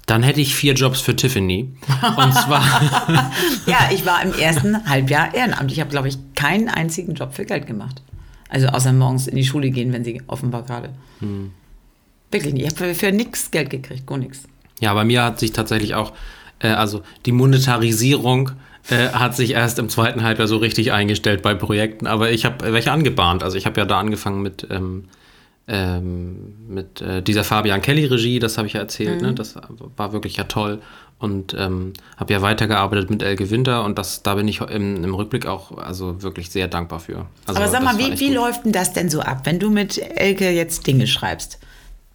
Dann 0.10 0.24
hätte 0.24 0.42
ich 0.42 0.56
vier 0.56 0.74
Jobs 0.74 1.02
für 1.02 1.16
Tiffany. 1.16 1.70
Und 2.18 2.34
zwar. 2.34 2.64
ja, 3.68 3.92
ich 3.94 4.08
war 4.08 4.24
im 4.24 4.34
ersten 4.34 4.90
Halbjahr 4.90 5.36
Ehrenamt. 5.36 5.72
Ich 5.72 5.80
habe, 5.80 5.92
glaube 5.92 6.08
ich, 6.08 6.18
keinen 6.34 6.68
einzigen 6.68 7.14
Job 7.14 7.36
für 7.36 7.46
Geld 7.46 7.68
gemacht. 7.68 8.02
Also 8.50 8.70
außer 8.70 8.92
morgens 8.92 9.28
in 9.28 9.36
die 9.36 9.44
Schule 9.44 9.70
gehen, 9.70 9.94
wenn 9.94 10.04
sie 10.04 10.20
offenbar 10.26 10.64
gerade. 10.64 10.90
Hm. 11.20 11.52
Wirklich 12.32 12.56
nicht. 12.56 12.64
Ich 12.64 12.72
habe 12.72 12.96
für, 12.96 12.96
für 12.96 13.12
nichts 13.12 13.52
Geld 13.52 13.70
gekriegt, 13.70 14.08
gar 14.08 14.18
nichts. 14.18 14.46
Ja, 14.80 14.96
bei 14.96 15.04
mir 15.04 15.24
hat 15.24 15.40
sich 15.40 15.52
tatsächlich 15.52 15.94
auch, 15.94 16.14
äh, 16.58 16.70
also 16.70 17.04
die 17.28 17.32
Monetarisierung 17.32 18.54
äh, 18.90 19.10
hat 19.10 19.36
sich 19.36 19.52
erst 19.52 19.78
im 19.78 19.90
zweiten 19.90 20.24
Halbjahr 20.24 20.48
so 20.48 20.58
richtig 20.58 20.92
eingestellt 20.92 21.44
bei 21.44 21.54
Projekten, 21.54 22.08
aber 22.08 22.32
ich 22.32 22.46
habe 22.46 22.74
welche 22.74 22.92
angebahnt. 22.92 23.44
Also 23.44 23.58
ich 23.58 23.68
habe 23.68 23.80
ja 23.80 23.86
da 23.86 24.00
angefangen 24.00 24.42
mit, 24.42 24.66
ähm, 24.72 25.06
ähm, 25.70 26.56
mit 26.68 27.00
äh, 27.00 27.22
dieser 27.22 27.44
Fabian 27.44 27.82
Kelly-Regie, 27.82 28.40
das 28.40 28.58
habe 28.58 28.68
ich 28.68 28.74
ja 28.74 28.80
erzählt, 28.80 29.22
ne? 29.22 29.28
mhm. 29.28 29.30
ne? 29.30 29.36
das 29.36 29.56
war 29.96 30.14
wirklich 30.14 30.36
ja 30.36 30.46
toll. 30.46 30.82
Und 31.20 31.54
ähm, 31.54 31.94
habe 32.16 32.32
ja 32.32 32.42
weitergearbeitet 32.42 33.10
mit 33.10 33.22
Elke 33.22 33.50
Winter 33.50 33.84
und 33.84 34.00
das, 34.00 34.24
da 34.24 34.36
bin 34.36 34.48
ich 34.48 34.62
im, 34.62 35.04
im 35.04 35.14
Rückblick 35.14 35.46
auch 35.46 35.78
also 35.78 36.24
wirklich 36.24 36.50
sehr 36.50 36.70
dankbar 36.70 37.02
für. 37.02 37.26
Also, 37.46 37.60
aber 37.60 37.70
sag 37.70 37.84
mal, 37.84 37.98
wie, 37.98 38.20
wie 38.20 38.34
läuft 38.34 38.64
denn 38.64 38.72
das 38.72 38.94
denn 38.94 39.10
so 39.10 39.20
ab, 39.20 39.42
wenn 39.44 39.60
du 39.60 39.70
mit 39.70 39.98
Elke 39.98 40.50
jetzt 40.50 40.88
Dinge 40.88 41.08
schreibst? 41.08 41.60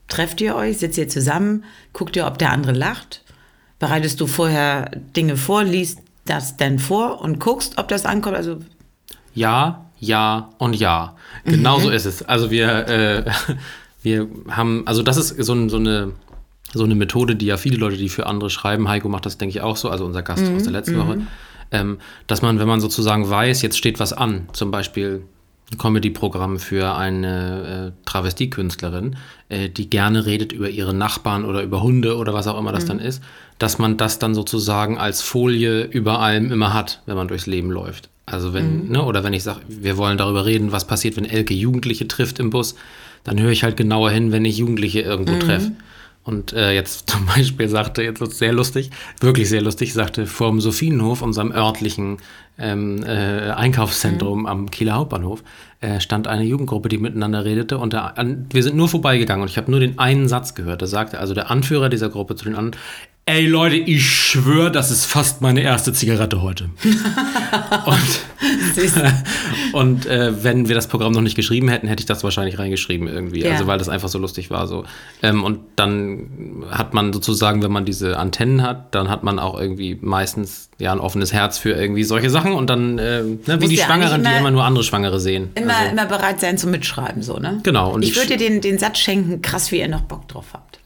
Trefft 0.09 0.41
ihr 0.41 0.57
euch, 0.57 0.79
sitzt 0.79 0.97
ihr 0.97 1.09
zusammen, 1.09 1.65
guckt 1.93 2.17
ihr, 2.17 2.27
ob 2.27 2.39
der 2.39 2.51
andere 2.51 2.73
lacht? 2.73 3.23
Bereitest 3.79 4.21
du 4.21 4.27
vorher 4.27 4.91
Dinge 5.15 5.37
vor, 5.37 5.65
liest 5.65 5.99
das 6.25 6.57
denn 6.57 6.79
vor 6.79 7.21
und 7.21 7.39
guckst, 7.41 7.77
ob 7.77 7.89
das 7.89 8.07
ankommt? 8.07 8.37
Also 8.37 8.61
ja, 9.35 9.85
ja 10.07 10.51
und 10.59 10.75
ja. 10.75 11.17
Genau 11.45 11.79
mhm. 11.79 11.83
so 11.83 11.91
ist 11.91 12.05
es. 12.05 12.23
Also 12.23 12.51
wir, 12.51 12.89
äh, 12.89 13.25
wir 14.03 14.29
haben, 14.49 14.83
also 14.87 15.03
das 15.03 15.17
ist 15.17 15.29
so, 15.45 15.69
so, 15.69 15.77
eine, 15.77 16.13
so 16.73 16.85
eine 16.85 16.95
Methode, 16.95 17.37
die 17.37 17.47
ja 17.47 17.57
viele 17.57 17.77
Leute, 17.77 17.97
die 17.97 18.09
für 18.09 18.27
andere 18.27 18.51
schreiben, 18.51 18.89
Heiko 18.89 19.09
macht 19.09 19.27
das, 19.27 19.39
denke 19.39 19.57
ich, 19.57 19.63
auch 19.63 19.77
so, 19.77 19.91
also 19.91 20.05
unser 20.05 20.23
Gast 20.23 20.43
mhm. 20.43 20.57
aus 20.57 20.63
der 20.65 20.73
letzten 20.73 20.97
mhm. 20.97 20.99
Woche, 20.99 21.19
ähm, 21.73 21.99
dass 22.27 22.43
man, 22.43 22.59
wenn 22.59 22.69
man 22.69 22.81
sozusagen 22.81 23.29
weiß, 23.29 23.63
jetzt 23.63 23.79
steht 23.79 24.01
was 24.01 24.13
an, 24.13 24.49
zum 24.53 24.71
Beispiel 24.71 25.25
Comedy-Programm 25.79 26.59
für 26.59 26.95
eine 26.95 27.95
äh, 27.95 28.05
Travestiekünstlerin, 28.05 29.17
äh, 29.49 29.69
die 29.69 29.89
gerne 29.89 30.27
redet 30.27 30.53
über 30.53 30.69
ihre 30.69 30.95
Nachbarn 30.95 31.45
oder 31.45 31.63
über 31.63 31.83
Hunde 31.83 32.17
oder 32.17 32.35
was 32.35 32.47
auch 32.47 32.59
immer 32.59 32.73
das 32.73 32.85
mhm. 32.85 32.89
dann 32.89 32.99
ist, 33.01 33.23
dass 33.59 33.79
man 33.79 33.97
das 33.97 34.19
dann 34.19 34.35
sozusagen 34.35 34.99
als 34.99 35.23
Folie 35.23 35.85
über 35.85 36.21
allem 36.21 36.53
immer 36.53 36.75
hat, 36.75 37.03
wenn 37.07 37.17
man 37.17 37.29
durchs 37.29 37.47
Leben 37.47 37.71
läuft. 37.71 38.11
Also 38.27 38.55
wenn, 38.55 38.87
mhm. 38.87 38.93
ne, 38.93 39.03
oder 39.05 39.23
wenn 39.23 39.35
ich 39.35 39.43
sage, 39.43 39.61
wir 39.69 39.97
wollen 39.97 40.19
darüber 40.19 40.47
reden, 40.47 40.73
was 40.73 40.87
passiert, 40.87 41.17
wenn 41.17 41.25
Elke 41.25 41.55
Jugendliche 41.55 42.09
trifft 42.09 42.39
im 42.39 42.51
Bus, 42.51 42.75
dann 43.23 43.41
höre 43.41 43.51
ich 43.51 43.65
halt 43.65 43.77
genauer 43.77 44.11
hin, 44.11 44.33
wenn 44.33 44.45
ich 44.45 44.59
Jugendliche 44.59 45.01
irgendwo 45.01 45.35
mhm. 45.35 45.41
treffe. 45.41 45.73
Und 46.25 46.55
äh, 46.55 46.73
jetzt 46.73 47.11
zum 47.11 47.27
Beispiel 47.27 47.69
sagte, 47.69 48.03
jetzt 48.03 48.21
wird 48.21 48.33
sehr 48.33 48.53
lustig, 48.53 48.91
wirklich 49.21 49.49
sehr 49.49 49.61
lustig, 49.61 49.93
sagte 49.93 50.27
vorm 50.27 50.61
Sophienhof, 50.61 51.21
unserem 51.21 51.53
örtlichen 51.53 52.17
ähm, 52.59 53.03
äh, 53.05 53.51
Einkaufszentrum 53.51 54.41
mhm. 54.41 54.47
am 54.47 54.71
Kieler 54.71 54.95
Hauptbahnhof, 54.95 55.43
äh, 55.81 56.01
stand 56.01 56.27
eine 56.27 56.45
Jugendgruppe, 56.45 56.89
die 56.89 56.99
miteinander 56.99 57.45
redete. 57.45 57.77
Und 57.77 57.93
der, 57.93 58.17
an, 58.17 58.47
wir 58.51 58.63
sind 58.63 58.75
nur 58.75 58.89
vorbeigegangen 58.89 59.43
und 59.43 59.51
ich 59.51 59.59
habe 59.59 59.71
nur 59.71 59.81
den 59.81 59.99
einen 59.99 60.29
Satz 60.29 60.55
gehört. 60.55 60.81
Da 60.81 60.87
sagte 60.87 61.19
also 61.19 61.35
der 61.35 61.51
Anführer 61.51 61.91
dieser 61.91 62.09
Gruppe 62.09 62.37
zu 62.37 62.47
den 62.47 62.57
anderen, 62.57 62.81
Ey 63.27 63.47
Leute, 63.47 63.77
ich 63.77 64.05
schwöre, 64.05 64.71
das 64.71 64.91
ist 64.91 65.07
fast 65.07 65.41
meine 65.41 65.63
erste 65.63 65.95
Zigarette 65.95 66.43
heute. 66.43 66.69
und 67.87 68.21
und 69.73 70.07
äh, 70.07 70.45
wenn 70.45 70.69
wir 70.69 70.75
das 70.75 70.89
Programm 70.89 71.13
noch 71.13 71.23
nicht 71.23 71.35
geschrieben 71.35 71.69
hätten, 71.69 71.89
hätte 71.89 72.01
ich 72.01 72.07
das 72.07 72.23
wahrscheinlich 72.23 72.59
reingeschrieben 72.59 73.09
irgendwie. 73.09 73.43
Ja. 73.43 73.53
Also 73.53 73.67
weil 73.67 73.79
das 73.79 73.89
einfach 73.89 74.09
so 74.09 74.19
lustig 74.19 74.51
war. 74.51 74.67
So. 74.67 74.85
Ähm, 75.23 75.43
und 75.43 75.61
dann 75.77 76.65
hat 76.71 76.93
man 76.93 77.15
sozusagen, 77.15 77.63
wenn 77.63 77.73
man 77.73 77.87
diese 77.87 78.19
Antennen 78.19 78.63
hat, 78.63 78.95
dann 78.95 79.09
hat 79.09 79.23
man 79.23 79.39
auch 79.39 79.59
irgendwie 79.59 79.97
meistens 80.01 80.69
ja 80.79 80.93
ein 80.93 81.01
offenes 81.01 81.33
Herz 81.33 81.57
für 81.57 81.71
irgendwie 81.71 82.05
solche 82.05 82.29
Sachen 82.29 82.53
und 82.53 82.69
dann 82.69 82.99
äh, 82.99 83.23
ne, 83.23 83.61
wie 83.61 83.69
die 83.69 83.79
Schwangeren, 83.79 84.21
immer, 84.21 84.31
die 84.33 84.37
immer 84.39 84.51
nur 84.51 84.65
andere 84.65 84.85
Schwangere 84.85 85.19
sehen. 85.19 85.51
Immer, 85.55 85.77
also, 85.77 85.93
immer 85.93 86.07
bereit 86.07 86.41
sein 86.41 86.59
zum 86.59 86.73
Mitschreiben, 86.73 87.23
so, 87.23 87.39
ne? 87.39 87.61
Genau. 87.63 87.93
Und 87.93 88.03
ich, 88.03 88.11
ich 88.11 88.17
würde 88.17 88.37
dir 88.37 88.39
den, 88.39 88.61
den 88.61 88.79
Satz 88.79 88.99
schenken, 88.99 89.41
krass, 89.41 89.73
wie 89.73 89.79
ihr 89.79 89.89
noch 89.89 90.03
Bock 90.03 90.29
drauf 90.29 90.47
habt. 90.53 90.79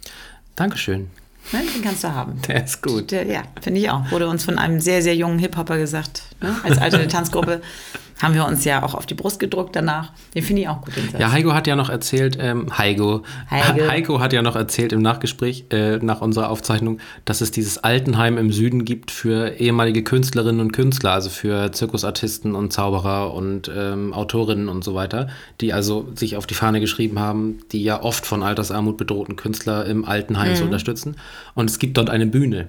Dankeschön. 0.55 1.11
Ne, 1.53 1.63
den 1.75 1.83
kannst 1.83 2.05
du 2.05 2.13
haben. 2.13 2.41
Der 2.47 2.65
ist 2.65 2.83
gut. 2.83 3.11
Der, 3.11 3.27
ja, 3.27 3.43
finde 3.61 3.81
ich 3.81 3.91
auch. 3.91 4.11
Wurde 4.11 4.29
uns 4.29 4.45
von 4.45 4.59
einem 4.59 4.81
sehr, 4.81 5.03
sehr 5.03 5.17
jungen 5.17 5.39
Hip-Hopper 5.39 5.79
gesagt, 5.79 6.23
ne? 6.41 6.55
als 6.63 6.79
alte 6.79 7.09
Tanzgruppe 7.09 7.63
haben 8.23 8.35
wir 8.35 8.47
uns 8.47 8.65
ja 8.65 8.83
auch 8.83 8.95
auf 8.95 9.07
die 9.07 9.15
Brust 9.15 9.39
gedruckt 9.39 9.77
danach. 9.77 10.13
Den 10.35 10.43
finde 10.43 10.63
ich 10.63 10.69
auch 10.69 10.81
gut. 10.81 10.95
Ja, 11.19 11.31
Heiko 11.31 11.55
hat 11.55 11.67
ja 11.67 11.77
noch 11.77 11.89
erzählt, 11.89 12.37
ähm, 12.41 12.77
Heiko, 12.77 13.23
Heiko. 13.51 13.81
Heiko 13.89 14.21
hat 14.21 14.33
ja 14.33 14.43
noch 14.43 14.57
erzählt 14.57 14.93
im 14.93 15.03
Nachgespräch 15.03 15.67
äh, 15.71 15.99
nach 15.99 16.21
unserer 16.21 16.51
Aufzeichnung, 16.51 16.99
dass 17.25 17.41
es 17.41 17.51
dieses 17.51 17.79
Altenheim 17.79 18.37
im 18.37 18.53
Süden 18.53 18.85
gibt 18.85 19.11
für 19.11 19.61
ehemalige 19.61 20.03
Künstlerinnen 20.03 20.61
und 20.61 20.73
Künstler, 20.73 21.13
also 21.13 21.31
für 21.31 21.71
Zirkusartisten 21.73 22.55
und 22.55 22.73
Zauberer 22.73 23.33
und 23.35 23.71
ähm, 23.75 24.13
Autorinnen 24.13 24.69
und 24.69 24.83
so 24.83 24.95
weiter, 24.95 25.29
die 25.61 25.73
also 25.73 26.09
sich 26.15 26.37
auf 26.37 26.47
die 26.47 26.55
Fahne 26.55 26.81
geschrieben 26.81 27.19
haben, 27.19 27.59
die 27.73 27.83
ja 27.83 28.03
oft 28.03 28.27
von 28.27 28.43
Altersarmut 28.43 28.97
bedrohten 28.97 29.37
Künstler 29.37 29.87
im 29.87 30.05
Altenheim 30.05 30.53
mhm. 30.53 30.57
zu 30.57 30.65
unterstützen. 30.65 31.17
Und 31.55 31.71
es 31.71 31.79
gibt 31.79 31.97
dort 31.97 32.11
eine 32.11 32.27
Bühne. 32.27 32.69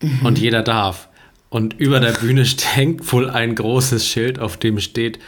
Mhm. 0.00 0.26
Und 0.26 0.38
jeder 0.38 0.62
darf. 0.62 1.08
Und 1.54 1.74
über 1.74 2.00
der 2.00 2.10
Bühne 2.10 2.42
hängt 2.72 3.12
wohl 3.12 3.30
ein 3.30 3.54
großes 3.54 4.04
Schild, 4.08 4.40
auf 4.40 4.56
dem 4.56 4.80
steht, 4.80 5.20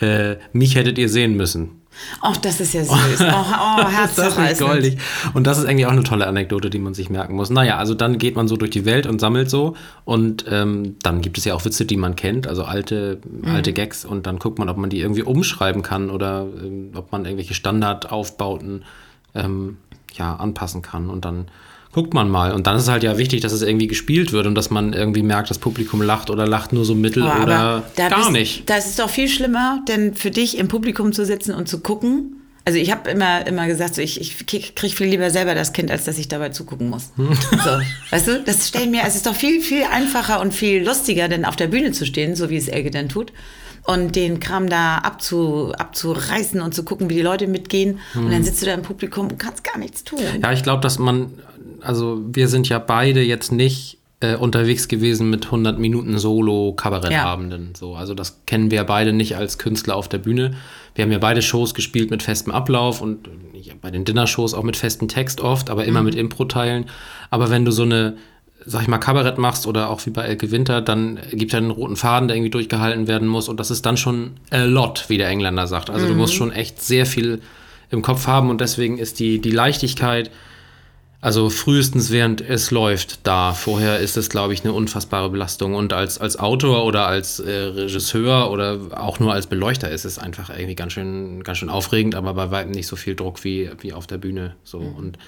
äh, 0.00 0.36
mich 0.52 0.76
hättet 0.76 0.96
ihr 0.96 1.08
sehen 1.08 1.36
müssen. 1.36 1.82
Ach, 2.20 2.36
das 2.36 2.60
ist 2.60 2.72
ja 2.72 2.84
süß. 2.84 2.94
Oh, 3.20 3.80
oh 3.80 3.84
das 4.14 4.58
goldig. 4.60 4.98
Und 5.34 5.44
das 5.44 5.58
ist 5.58 5.64
eigentlich 5.64 5.86
auch 5.86 5.90
eine 5.90 6.04
tolle 6.04 6.28
Anekdote, 6.28 6.70
die 6.70 6.78
man 6.78 6.94
sich 6.94 7.10
merken 7.10 7.34
muss. 7.34 7.50
Naja, 7.50 7.78
also 7.78 7.94
dann 7.94 8.18
geht 8.18 8.36
man 8.36 8.46
so 8.46 8.56
durch 8.56 8.70
die 8.70 8.84
Welt 8.84 9.08
und 9.08 9.20
sammelt 9.20 9.50
so. 9.50 9.74
Und 10.04 10.44
ähm, 10.48 10.98
dann 11.02 11.20
gibt 11.20 11.36
es 11.36 11.44
ja 11.46 11.52
auch 11.52 11.64
Witze, 11.64 11.84
die 11.84 11.96
man 11.96 12.14
kennt, 12.14 12.46
also 12.46 12.62
alte, 12.62 13.18
mhm. 13.28 13.48
alte 13.48 13.72
Gags. 13.72 14.04
Und 14.04 14.28
dann 14.28 14.38
guckt 14.38 14.60
man, 14.60 14.68
ob 14.68 14.76
man 14.76 14.88
die 14.88 15.00
irgendwie 15.00 15.24
umschreiben 15.24 15.82
kann 15.82 16.10
oder 16.10 16.46
ähm, 16.62 16.92
ob 16.94 17.10
man 17.10 17.24
irgendwelche 17.24 17.54
Standardaufbauten 17.54 18.84
ähm, 19.34 19.78
ja, 20.14 20.36
anpassen 20.36 20.80
kann. 20.80 21.10
Und 21.10 21.24
dann 21.24 21.48
guckt 21.92 22.14
man 22.14 22.28
mal. 22.28 22.52
Und 22.52 22.66
dann 22.66 22.76
ist 22.76 22.82
es 22.82 22.88
halt 22.88 23.02
ja 23.02 23.18
wichtig, 23.18 23.42
dass 23.42 23.52
es 23.52 23.62
irgendwie 23.62 23.86
gespielt 23.86 24.32
wird 24.32 24.46
und 24.46 24.54
dass 24.54 24.70
man 24.70 24.92
irgendwie 24.92 25.22
merkt, 25.22 25.50
das 25.50 25.58
Publikum 25.58 26.02
lacht 26.02 26.30
oder 26.30 26.46
lacht 26.46 26.72
nur 26.72 26.84
so 26.84 26.94
mittel 26.94 27.22
aber 27.22 27.42
oder 27.42 27.82
gar 27.96 28.18
bist, 28.18 28.30
nicht. 28.30 28.70
Das 28.70 28.86
ist 28.86 28.98
doch 28.98 29.10
viel 29.10 29.28
schlimmer, 29.28 29.82
denn 29.88 30.14
für 30.14 30.30
dich 30.30 30.58
im 30.58 30.68
Publikum 30.68 31.12
zu 31.12 31.24
sitzen 31.24 31.54
und 31.54 31.68
zu 31.68 31.80
gucken. 31.80 32.36
Also 32.64 32.78
ich 32.78 32.92
habe 32.92 33.10
immer, 33.10 33.46
immer 33.46 33.66
gesagt, 33.66 33.96
so 33.96 34.02
ich, 34.02 34.20
ich 34.20 34.46
kriege 34.46 34.96
viel 34.96 35.08
lieber 35.08 35.30
selber 35.30 35.54
das 35.54 35.72
Kind, 35.72 35.90
als 35.90 36.04
dass 36.04 36.16
ich 36.16 36.28
dabei 36.28 36.50
zugucken 36.50 36.88
muss. 36.88 37.10
so, 37.16 37.70
weißt 38.10 38.28
du, 38.28 38.40
das 38.40 38.68
stellen 38.68 38.92
mir, 38.92 39.02
es 39.04 39.16
ist 39.16 39.26
doch 39.26 39.34
viel, 39.34 39.60
viel 39.60 39.82
einfacher 39.82 40.40
und 40.40 40.54
viel 40.54 40.84
lustiger, 40.84 41.28
denn 41.28 41.44
auf 41.44 41.56
der 41.56 41.66
Bühne 41.66 41.90
zu 41.90 42.06
stehen, 42.06 42.36
so 42.36 42.50
wie 42.50 42.56
es 42.56 42.68
Elke 42.68 42.90
dann 42.90 43.08
tut 43.08 43.32
und 43.84 44.14
den 44.14 44.40
Kram 44.40 44.68
da 44.68 44.98
abzu, 44.98 45.72
abzureißen 45.76 46.60
und 46.60 46.74
zu 46.74 46.84
gucken, 46.84 47.10
wie 47.10 47.14
die 47.14 47.22
Leute 47.22 47.46
mitgehen. 47.46 47.98
Hm. 48.12 48.26
Und 48.26 48.32
dann 48.32 48.44
sitzt 48.44 48.62
du 48.62 48.66
da 48.66 48.74
im 48.74 48.82
Publikum 48.82 49.28
und 49.28 49.38
kannst 49.38 49.64
gar 49.64 49.78
nichts 49.78 50.04
tun. 50.04 50.20
Ja, 50.40 50.52
ich 50.52 50.62
glaube, 50.62 50.80
dass 50.80 50.98
man 50.98 51.32
also 51.82 52.20
wir 52.24 52.48
sind 52.48 52.68
ja 52.68 52.78
beide 52.78 53.22
jetzt 53.22 53.52
nicht 53.52 53.98
äh, 54.20 54.36
unterwegs 54.36 54.88
gewesen 54.88 55.30
mit 55.30 55.46
100 55.46 55.78
Minuten 55.78 56.16
Solo-Kabarettabenden. 56.18 57.68
Ja. 57.68 57.78
So, 57.78 57.94
also 57.94 58.14
das 58.14 58.40
kennen 58.46 58.70
wir 58.70 58.84
beide 58.84 59.12
nicht 59.12 59.36
als 59.36 59.58
Künstler 59.58 59.96
auf 59.96 60.08
der 60.08 60.18
Bühne. 60.18 60.52
Wir 60.94 61.04
haben 61.04 61.12
ja 61.12 61.18
beide 61.18 61.42
Shows 61.42 61.74
gespielt 61.74 62.10
mit 62.10 62.22
festem 62.22 62.52
Ablauf 62.52 63.00
und 63.00 63.28
ja, 63.54 63.74
bei 63.80 63.90
den 63.90 64.04
Dinner-Shows 64.04 64.54
auch 64.54 64.62
mit 64.62 64.76
festem 64.76 65.08
Text 65.08 65.40
oft, 65.40 65.70
aber 65.70 65.84
immer 65.84 66.00
mhm. 66.00 66.06
mit 66.06 66.14
Impro-Teilen. 66.14 66.86
Aber 67.30 67.50
wenn 67.50 67.64
du 67.64 67.72
so 67.72 67.82
eine, 67.82 68.16
sag 68.66 68.82
ich 68.82 68.88
mal, 68.88 68.98
Kabarett 68.98 69.38
machst 69.38 69.66
oder 69.66 69.90
auch 69.90 70.04
wie 70.06 70.10
bei 70.10 70.22
Elke 70.22 70.50
Winter, 70.50 70.80
dann 70.80 71.18
gibt 71.30 71.50
es 71.50 71.52
ja 71.52 71.58
einen 71.58 71.70
roten 71.70 71.96
Faden, 71.96 72.28
der 72.28 72.36
irgendwie 72.36 72.50
durchgehalten 72.50 73.08
werden 73.08 73.28
muss 73.28 73.48
und 73.48 73.58
das 73.58 73.70
ist 73.70 73.86
dann 73.86 73.96
schon 73.96 74.32
a 74.50 74.64
lot, 74.64 75.04
wie 75.08 75.18
der 75.18 75.28
Engländer 75.28 75.66
sagt. 75.66 75.90
Also 75.90 76.06
mhm. 76.06 76.10
du 76.10 76.16
musst 76.16 76.34
schon 76.34 76.52
echt 76.52 76.82
sehr 76.82 77.06
viel 77.06 77.40
im 77.90 78.02
Kopf 78.02 78.26
haben 78.26 78.50
und 78.50 78.60
deswegen 78.60 78.98
ist 78.98 79.18
die, 79.18 79.40
die 79.40 79.50
Leichtigkeit 79.50 80.30
also 81.22 81.50
frühestens 81.50 82.10
während 82.10 82.40
es 82.40 82.72
läuft 82.72 83.24
da. 83.28 83.52
Vorher 83.52 84.00
ist 84.00 84.16
es, 84.16 84.28
glaube 84.28 84.54
ich, 84.54 84.64
eine 84.64 84.72
unfassbare 84.72 85.30
Belastung. 85.30 85.74
Und 85.74 85.92
als, 85.92 86.18
als 86.18 86.36
Autor 86.36 86.84
oder 86.84 87.06
als 87.06 87.38
äh, 87.38 87.48
Regisseur 87.48 88.50
oder 88.50 88.80
auch 88.90 89.20
nur 89.20 89.32
als 89.32 89.46
Beleuchter 89.46 89.88
ist 89.88 90.04
es 90.04 90.18
einfach 90.18 90.50
irgendwie 90.50 90.74
ganz 90.74 90.94
schön, 90.94 91.44
ganz 91.44 91.58
schön 91.58 91.70
aufregend, 91.70 92.16
aber 92.16 92.34
bei 92.34 92.50
weitem 92.50 92.72
nicht 92.72 92.88
so 92.88 92.96
viel 92.96 93.14
Druck 93.14 93.44
wie, 93.44 93.70
wie 93.82 93.92
auf 93.92 94.08
der 94.08 94.18
Bühne. 94.18 94.56
So. 94.64 94.80
Mhm. 94.80 94.94
Und 94.96 95.18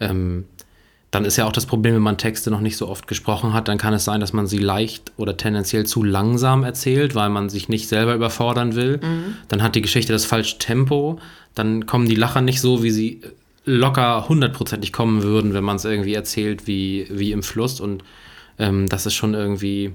ähm, 0.00 0.44
dann 1.12 1.26
ist 1.26 1.36
ja 1.36 1.46
auch 1.46 1.52
das 1.52 1.66
Problem, 1.66 1.94
wenn 1.94 2.02
man 2.02 2.16
Texte 2.16 2.50
noch 2.50 2.62
nicht 2.62 2.78
so 2.78 2.88
oft 2.88 3.06
gesprochen 3.06 3.52
hat, 3.52 3.68
dann 3.68 3.76
kann 3.76 3.92
es 3.92 4.04
sein, 4.04 4.18
dass 4.18 4.32
man 4.32 4.46
sie 4.46 4.56
leicht 4.56 5.12
oder 5.18 5.36
tendenziell 5.36 5.84
zu 5.84 6.02
langsam 6.02 6.64
erzählt, 6.64 7.14
weil 7.14 7.28
man 7.28 7.50
sich 7.50 7.68
nicht 7.68 7.86
selber 7.86 8.14
überfordern 8.14 8.74
will. 8.76 8.98
Mhm. 9.02 9.36
Dann 9.48 9.62
hat 9.62 9.74
die 9.74 9.82
Geschichte 9.82 10.14
das 10.14 10.24
falsche 10.24 10.56
Tempo, 10.56 11.18
dann 11.54 11.84
kommen 11.84 12.08
die 12.08 12.14
Lacher 12.14 12.40
nicht 12.40 12.62
so, 12.62 12.82
wie 12.82 12.90
sie 12.90 13.20
locker 13.66 14.26
hundertprozentig 14.26 14.90
kommen 14.90 15.22
würden, 15.22 15.52
wenn 15.52 15.62
man 15.62 15.76
es 15.76 15.84
irgendwie 15.84 16.14
erzählt 16.14 16.66
wie, 16.66 17.06
wie 17.10 17.32
im 17.32 17.42
Fluss. 17.42 17.78
Und 17.78 18.02
ähm, 18.58 18.88
das 18.88 19.04
ist 19.04 19.14
schon 19.14 19.34
irgendwie, 19.34 19.92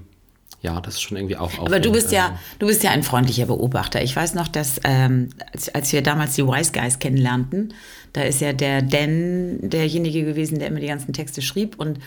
ja, 0.60 0.80
das 0.80 0.94
ist 0.94 1.02
schon 1.02 1.16
irgendwie 1.16 1.36
auch 1.36 1.56
Aber 1.58 1.78
du 1.78 1.92
bist 1.92 2.10
ja, 2.10 2.26
Also, 2.26 2.38
du 2.58 2.66
bist 2.66 2.82
ja 2.82 2.90
ein 2.90 3.04
freundlicher 3.04 3.46
Beobachter. 3.46 4.02
Ich 4.02 4.14
weiß 4.16 4.34
noch, 4.34 4.48
dass 4.48 4.80
ähm, 4.82 5.28
als, 5.52 5.68
als 5.68 5.92
wir 5.92 6.02
damals 6.02 6.34
die 6.34 6.44
Wise 6.44 6.72
Guys 6.72 6.98
kennenlernten, 6.98 7.74
da 8.12 8.22
ist 8.22 8.40
ja 8.40 8.52
der 8.52 8.82
Dan 8.82 9.58
derjenige 9.62 10.24
gewesen, 10.24 10.58
der 10.58 10.68
immer 10.68 10.80
die 10.80 10.88
ganzen 10.88 11.12
Texte 11.12 11.42
schrieb. 11.42 11.78
Und 11.78 12.00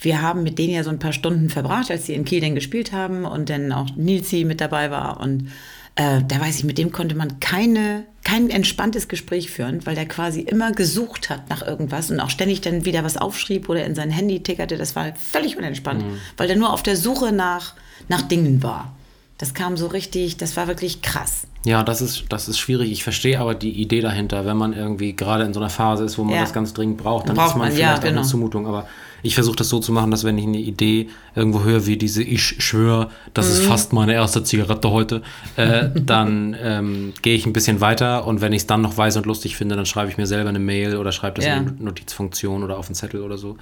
wir 0.00 0.22
haben 0.22 0.42
mit 0.42 0.58
denen 0.58 0.72
ja 0.72 0.84
so 0.84 0.90
ein 0.90 0.98
paar 0.98 1.12
Stunden 1.12 1.50
verbracht, 1.50 1.90
als 1.90 2.06
sie 2.06 2.14
in 2.14 2.24
Kiel 2.24 2.40
dann 2.40 2.54
gespielt 2.54 2.92
haben 2.92 3.26
und 3.26 3.50
dann 3.50 3.72
auch 3.72 3.88
Nilsi 3.96 4.44
mit 4.44 4.62
dabei 4.62 4.90
war. 4.90 5.20
Und 5.20 5.50
äh, 5.96 6.22
da 6.26 6.40
weiß 6.40 6.58
ich, 6.58 6.64
mit 6.64 6.78
dem 6.78 6.92
konnte 6.92 7.14
man 7.14 7.40
keine, 7.40 8.04
kein 8.24 8.48
entspanntes 8.48 9.08
Gespräch 9.08 9.50
führen, 9.50 9.84
weil 9.84 9.96
der 9.96 10.06
quasi 10.06 10.40
immer 10.40 10.72
gesucht 10.72 11.28
hat 11.28 11.50
nach 11.50 11.60
irgendwas 11.66 12.10
und 12.10 12.20
auch 12.20 12.30
ständig 12.30 12.62
dann 12.62 12.86
wieder 12.86 13.04
was 13.04 13.18
aufschrieb 13.18 13.68
oder 13.68 13.84
in 13.84 13.94
sein 13.94 14.10
Handy 14.10 14.42
tickerte. 14.42 14.78
Das 14.78 14.96
war 14.96 15.14
völlig 15.16 15.58
unentspannt, 15.58 16.04
weil 16.38 16.46
der 16.46 16.56
nur 16.56 16.72
auf 16.72 16.82
der 16.82 16.96
Suche 16.96 17.32
nach, 17.32 17.74
nach 18.08 18.22
Dingen 18.22 18.62
war. 18.62 18.92
Das 19.38 19.54
kam 19.54 19.76
so 19.76 19.86
richtig, 19.86 20.36
das 20.36 20.56
war 20.56 20.66
wirklich 20.66 21.00
krass. 21.00 21.46
Ja, 21.64 21.84
das 21.84 22.00
ist, 22.02 22.24
das 22.28 22.48
ist 22.48 22.58
schwierig. 22.58 22.90
Ich 22.90 23.04
verstehe 23.04 23.38
aber 23.38 23.54
die 23.54 23.70
Idee 23.70 24.00
dahinter, 24.00 24.44
wenn 24.46 24.56
man 24.56 24.72
irgendwie 24.72 25.14
gerade 25.14 25.44
in 25.44 25.54
so 25.54 25.60
einer 25.60 25.70
Phase 25.70 26.02
ist, 26.04 26.18
wo 26.18 26.24
man 26.24 26.34
Ja. 26.34 26.40
das 26.40 26.52
ganz 26.52 26.72
dringend 26.74 26.96
braucht, 26.98 27.28
dann 27.28 27.36
Braucht 27.36 27.50
ist 27.50 27.52
man 27.54 27.68
man, 27.68 27.72
vielleicht 27.72 27.82
ja, 27.82 27.96
auch 27.96 28.00
genau. 28.00 28.20
eine 28.20 28.26
Zumutung. 28.28 28.66
Aber 28.66 28.88
ich 29.22 29.34
versuche 29.34 29.54
das 29.54 29.68
so 29.68 29.78
zu 29.78 29.92
machen, 29.92 30.10
dass 30.10 30.24
wenn 30.24 30.38
ich 30.38 30.46
eine 30.46 30.58
Idee 30.58 31.08
irgendwo 31.36 31.62
höre, 31.62 31.86
wie 31.86 31.96
diese 31.96 32.22
Ich 32.24 32.42
schwöre, 32.64 33.10
das 33.32 33.46
Mhm. 33.46 33.52
ist 33.52 33.62
fast 33.66 33.92
meine 33.92 34.12
erste 34.14 34.42
Zigarette 34.42 34.90
heute, 34.90 35.22
äh, 35.54 35.88
dann 35.94 36.56
ähm, 36.60 37.12
gehe 37.22 37.36
ich 37.36 37.46
ein 37.46 37.52
bisschen 37.52 37.80
weiter 37.80 38.26
und 38.26 38.40
wenn 38.40 38.52
ich 38.52 38.62
es 38.62 38.66
dann 38.66 38.80
noch 38.82 38.96
weiß 38.96 39.18
und 39.18 39.26
lustig 39.26 39.56
finde, 39.56 39.76
dann 39.76 39.86
schreibe 39.86 40.10
ich 40.10 40.16
mir 40.16 40.26
selber 40.26 40.48
eine 40.48 40.58
Mail 40.60 40.96
oder 40.96 41.12
schreibe 41.12 41.36
das 41.36 41.44
Ja. 41.44 41.58
in 41.58 41.68
eine 41.68 41.76
Notizfunktion 41.78 42.64
oder 42.64 42.76
auf 42.76 42.86
einen 42.86 42.96
Zettel 42.96 43.22
oder 43.22 43.38
so. 43.38 43.56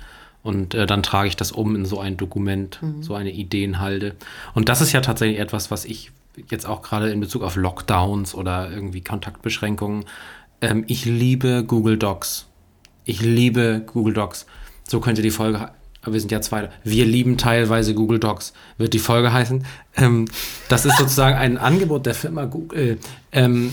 Und 0.46 0.74
äh, 0.74 0.86
dann 0.86 1.02
trage 1.02 1.28
ich 1.28 1.36
das 1.36 1.52
um 1.52 1.74
in 1.76 1.84
so 1.84 1.98
ein 2.00 2.16
Dokument, 2.16 2.78
Mhm. 2.80 3.02
so 3.02 3.14
eine 3.14 3.30
Ideenhalde. 3.32 4.14
Und 4.54 4.68
das 4.68 4.80
ist 4.80 4.92
ja 4.92 5.00
tatsächlich 5.00 5.38
etwas, 5.40 5.70
was 5.70 5.84
ich 5.84 6.12
jetzt 6.50 6.66
auch 6.66 6.82
gerade 6.82 7.10
in 7.10 7.20
Bezug 7.20 7.42
auf 7.42 7.56
Lockdowns 7.56 8.34
oder 8.34 8.70
irgendwie 8.70 9.00
Kontaktbeschränkungen, 9.00 10.04
ähm, 10.60 10.84
ich 10.86 11.04
liebe 11.04 11.64
Google 11.66 11.96
Docs. 11.98 12.46
Ich 13.04 13.20
liebe 13.22 13.82
Google 13.86 14.14
Docs. 14.14 14.46
So 14.88 15.00
könnte 15.00 15.22
die 15.22 15.30
Folge, 15.30 15.70
wir 16.04 16.20
sind 16.20 16.30
ja 16.30 16.40
zwei. 16.40 16.68
Wir 16.84 17.04
lieben 17.06 17.36
teilweise 17.38 17.94
Google 17.94 18.18
Docs, 18.20 18.52
wird 18.78 18.94
die 18.94 18.98
Folge 18.98 19.32
heißen. 19.32 19.64
Ähm, 19.96 20.26
das 20.68 20.84
ist 20.84 20.96
sozusagen 20.98 21.36
ein 21.36 21.58
Angebot 21.58 22.06
der 22.06 22.14
Firma 22.14 22.44
Google. 22.44 22.98
Ähm, 23.32 23.72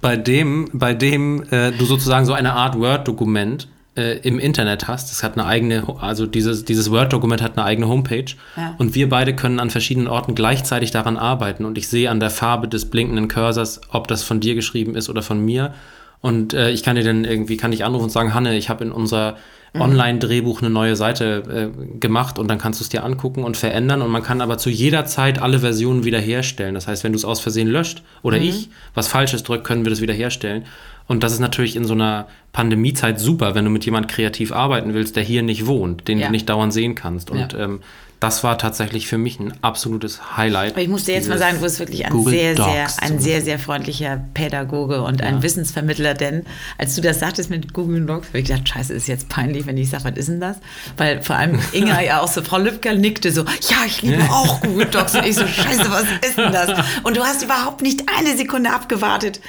bei 0.00 0.16
dem, 0.16 0.68
bei 0.72 0.94
dem 0.94 1.42
äh, 1.50 1.72
du 1.72 1.84
sozusagen 1.84 2.26
so 2.26 2.32
eine 2.32 2.52
Art 2.52 2.78
Word-Dokument 2.78 3.68
äh, 3.96 4.18
im 4.18 4.38
Internet 4.38 4.88
hast. 4.88 5.10
Es 5.12 5.22
hat 5.22 5.34
eine 5.34 5.46
eigene, 5.46 5.84
also 6.00 6.26
dieses, 6.26 6.64
dieses 6.64 6.90
Word-Dokument 6.90 7.42
hat 7.42 7.56
eine 7.56 7.64
eigene 7.64 7.88
Homepage. 7.88 8.26
Ja. 8.56 8.74
Und 8.78 8.94
wir 8.94 9.08
beide 9.08 9.34
können 9.34 9.60
an 9.60 9.70
verschiedenen 9.70 10.08
Orten 10.08 10.34
gleichzeitig 10.34 10.90
daran 10.90 11.16
arbeiten. 11.16 11.64
Und 11.64 11.78
ich 11.78 11.88
sehe 11.88 12.10
an 12.10 12.20
der 12.20 12.30
Farbe 12.30 12.68
des 12.68 12.86
blinkenden 12.90 13.28
Cursors, 13.28 13.80
ob 13.90 14.08
das 14.08 14.22
von 14.22 14.40
dir 14.40 14.54
geschrieben 14.54 14.94
ist 14.94 15.08
oder 15.08 15.22
von 15.22 15.44
mir. 15.44 15.74
Und 16.20 16.54
äh, 16.54 16.70
ich 16.70 16.82
kann 16.82 16.96
dir 16.96 17.04
dann 17.04 17.24
irgendwie, 17.24 17.56
kann 17.56 17.72
ich 17.72 17.84
anrufen 17.84 18.04
und 18.04 18.10
sagen, 18.10 18.34
Hanne, 18.34 18.56
ich 18.56 18.68
habe 18.68 18.84
in 18.84 18.92
unser 18.92 19.36
Online-Drehbuch 19.78 20.60
eine 20.62 20.70
neue 20.70 20.96
Seite 20.96 21.72
äh, 21.74 21.98
gemacht 21.98 22.38
und 22.38 22.48
dann 22.48 22.58
kannst 22.58 22.80
du 22.80 22.84
es 22.84 22.88
dir 22.88 23.04
angucken 23.04 23.44
und 23.44 23.56
verändern 23.56 24.02
und 24.02 24.10
man 24.10 24.22
kann 24.22 24.40
aber 24.40 24.58
zu 24.58 24.70
jeder 24.70 25.04
Zeit 25.04 25.40
alle 25.40 25.60
Versionen 25.60 26.04
wiederherstellen. 26.04 26.74
Das 26.74 26.86
heißt, 26.88 27.04
wenn 27.04 27.12
du 27.12 27.16
es 27.16 27.24
aus 27.24 27.40
Versehen 27.40 27.68
löscht 27.68 28.02
oder 28.22 28.38
ich 28.38 28.70
was 28.94 29.08
Falsches 29.08 29.42
drückt, 29.42 29.64
können 29.64 29.84
wir 29.84 29.90
das 29.90 30.00
wiederherstellen. 30.00 30.64
Und 31.08 31.22
das 31.22 31.32
ist 31.32 31.38
natürlich 31.40 31.76
in 31.76 31.84
so 31.84 31.94
einer 31.94 32.26
Pandemiezeit 32.52 33.20
super, 33.20 33.54
wenn 33.54 33.64
du 33.64 33.70
mit 33.70 33.84
jemand 33.84 34.08
kreativ 34.08 34.50
arbeiten 34.52 34.94
willst, 34.94 35.14
der 35.16 35.22
hier 35.22 35.42
nicht 35.42 35.66
wohnt, 35.66 36.08
den 36.08 36.18
Ja. 36.18 36.26
du 36.26 36.32
nicht 36.32 36.48
dauernd 36.48 36.72
sehen 36.72 36.94
kannst. 36.94 37.30
Und 37.30 37.52
Ja. 37.52 37.58
ähm, 37.60 37.80
das 38.18 38.42
war 38.42 38.56
tatsächlich 38.56 39.06
für 39.06 39.18
mich 39.18 39.38
ein 39.38 39.52
absolutes 39.60 40.38
Highlight. 40.38 40.72
Aber 40.72 40.80
ich 40.80 40.88
muss 40.88 41.04
dir 41.04 41.14
jetzt 41.14 41.28
mal 41.28 41.36
sagen, 41.36 41.56
du 41.56 41.62
bist 41.62 41.78
wirklich 41.78 42.06
ein 42.06 42.12
Google 42.12 42.32
sehr, 42.32 42.56
sehr, 42.56 42.82
Docs 42.84 42.98
ein 43.00 43.18
zu 43.18 43.24
sehr, 43.24 43.42
sehr 43.42 43.58
freundlicher 43.58 44.18
Pädagoge 44.32 45.02
und 45.02 45.20
ein 45.22 45.42
Wissensvermittler, 45.42 46.14
denn 46.14 46.46
als 46.78 46.94
du 46.94 47.02
das 47.02 47.20
sagtest 47.20 47.50
mit 47.50 47.74
Google 47.74 48.06
Docs, 48.06 48.28
habe 48.28 48.38
ich 48.38 48.46
gedacht, 48.46 48.66
scheiße, 48.66 48.94
ist 48.94 49.06
jetzt 49.06 49.28
peinlich, 49.28 49.66
wenn 49.66 49.76
ich 49.76 49.90
sage, 49.90 50.04
was 50.04 50.16
ist 50.16 50.28
denn 50.30 50.40
das? 50.40 50.56
Weil 50.96 51.22
vor 51.22 51.36
allem 51.36 51.58
Inga 51.72 52.00
ja 52.00 52.20
auch 52.22 52.28
so, 52.28 52.40
Frau 52.40 52.56
Lübcker 52.58 52.94
nickte 52.94 53.30
so, 53.30 53.42
ja, 53.42 53.76
ich 53.86 54.00
liebe 54.00 54.22
auch 54.30 54.62
Google 54.62 54.86
Docs 54.86 55.16
und 55.16 55.26
ich 55.26 55.34
so, 55.36 55.46
scheiße, 55.46 55.90
was 55.90 56.04
ist 56.26 56.38
denn 56.38 56.52
das? 56.52 56.70
Und 57.02 57.18
du 57.18 57.20
hast 57.22 57.42
überhaupt 57.44 57.82
nicht 57.82 58.04
eine 58.18 58.34
Sekunde 58.34 58.70
abgewartet, 58.72 59.40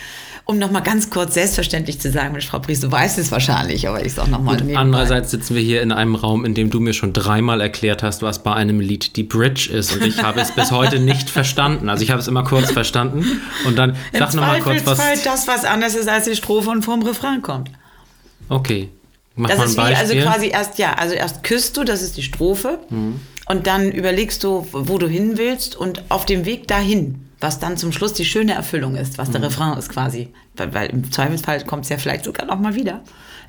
um 0.47 0.57
nochmal 0.60 0.81
ganz 0.81 1.10
kurz 1.10 1.33
selbstverständlich 1.33 1.99
zu 1.99 2.10
sagen, 2.10 2.39
Frau 2.41 2.60
Priest, 2.60 2.81
du 2.81 2.91
weißt 2.91 3.19
es 3.19 3.31
wahrscheinlich, 3.31 3.88
aber 3.88 4.05
ich 4.05 4.13
sage 4.13 4.31
nochmal 4.31 4.57
andererseits 4.75 5.29
sitzen 5.29 5.55
wir 5.55 5.62
hier 5.62 5.81
in 5.81 5.91
einem 5.91 6.15
Raum, 6.15 6.45
in 6.45 6.53
dem 6.53 6.69
du 6.69 6.79
mir 6.79 6.93
schon 6.93 7.12
dreimal 7.12 7.60
erklärt 7.60 8.01
hast, 8.01 8.21
was 8.21 8.43
bei 8.43 8.53
einem 8.53 8.79
Lied 8.79 9.17
die 9.17 9.23
Bridge 9.23 9.69
ist. 9.71 9.93
Und 9.93 10.03
ich 10.03 10.23
habe 10.23 10.39
es 10.39 10.51
bis 10.51 10.71
heute 10.71 10.99
nicht 10.99 11.29
verstanden. 11.29 11.89
Also 11.89 12.03
ich 12.03 12.12
habe 12.12 12.21
es 12.21 12.29
immer 12.29 12.45
kurz 12.45 12.71
verstanden. 12.71 13.25
Und 13.65 13.77
dann 13.77 13.91
Im 14.13 14.19
sag 14.19 14.33
nochmal 14.36 14.62
kurz 14.62 14.86
was. 14.86 14.97
das, 15.23 15.47
was 15.49 15.65
anders 15.65 15.95
ist, 15.95 16.07
als 16.07 16.25
die 16.25 16.36
Strophe 16.36 16.69
und 16.69 16.83
vorm 16.83 17.03
Refrain 17.03 17.41
kommt. 17.41 17.69
Okay. 18.47 18.89
Mach 19.36 19.49
Das 19.49 19.57
mal 19.57 19.63
ein 19.63 19.69
ist 19.69 19.77
wie, 19.77 19.81
also 19.81 20.13
Beispiel. 20.13 20.21
quasi 20.23 20.47
erst, 20.47 20.79
ja, 20.79 20.93
also 20.93 21.13
erst 21.13 21.43
küsst 21.43 21.75
du, 21.75 21.83
das 21.83 22.01
ist 22.01 22.15
die 22.15 22.23
Strophe. 22.23 22.79
Mhm. 22.89 23.19
Und 23.47 23.67
dann 23.67 23.91
überlegst 23.91 24.45
du, 24.45 24.65
wo 24.71 24.97
du 24.97 25.07
hin 25.07 25.33
willst 25.38 25.75
und 25.75 26.03
auf 26.07 26.25
dem 26.25 26.45
Weg 26.45 26.67
dahin, 26.69 27.26
was 27.39 27.60
dann 27.60 27.78
zum 27.78 27.91
Schluss 27.91 28.13
die 28.13 28.26
schöne 28.26 28.54
Erfüllung 28.54 28.95
ist, 28.95 29.17
was 29.17 29.30
der 29.32 29.39
Mhm. 29.39 29.45
Refrain 29.45 29.78
ist 29.78 29.89
quasi. 29.89 30.30
Weil, 30.56 30.73
weil 30.73 30.89
im 30.89 31.12
Zweifelsfall 31.12 31.63
kommt 31.65 31.84
es 31.84 31.89
ja 31.89 31.97
vielleicht 31.97 32.26
sogar 32.26 32.45
noch 32.47 32.60
mal 32.60 32.76
wieder. 32.76 33.02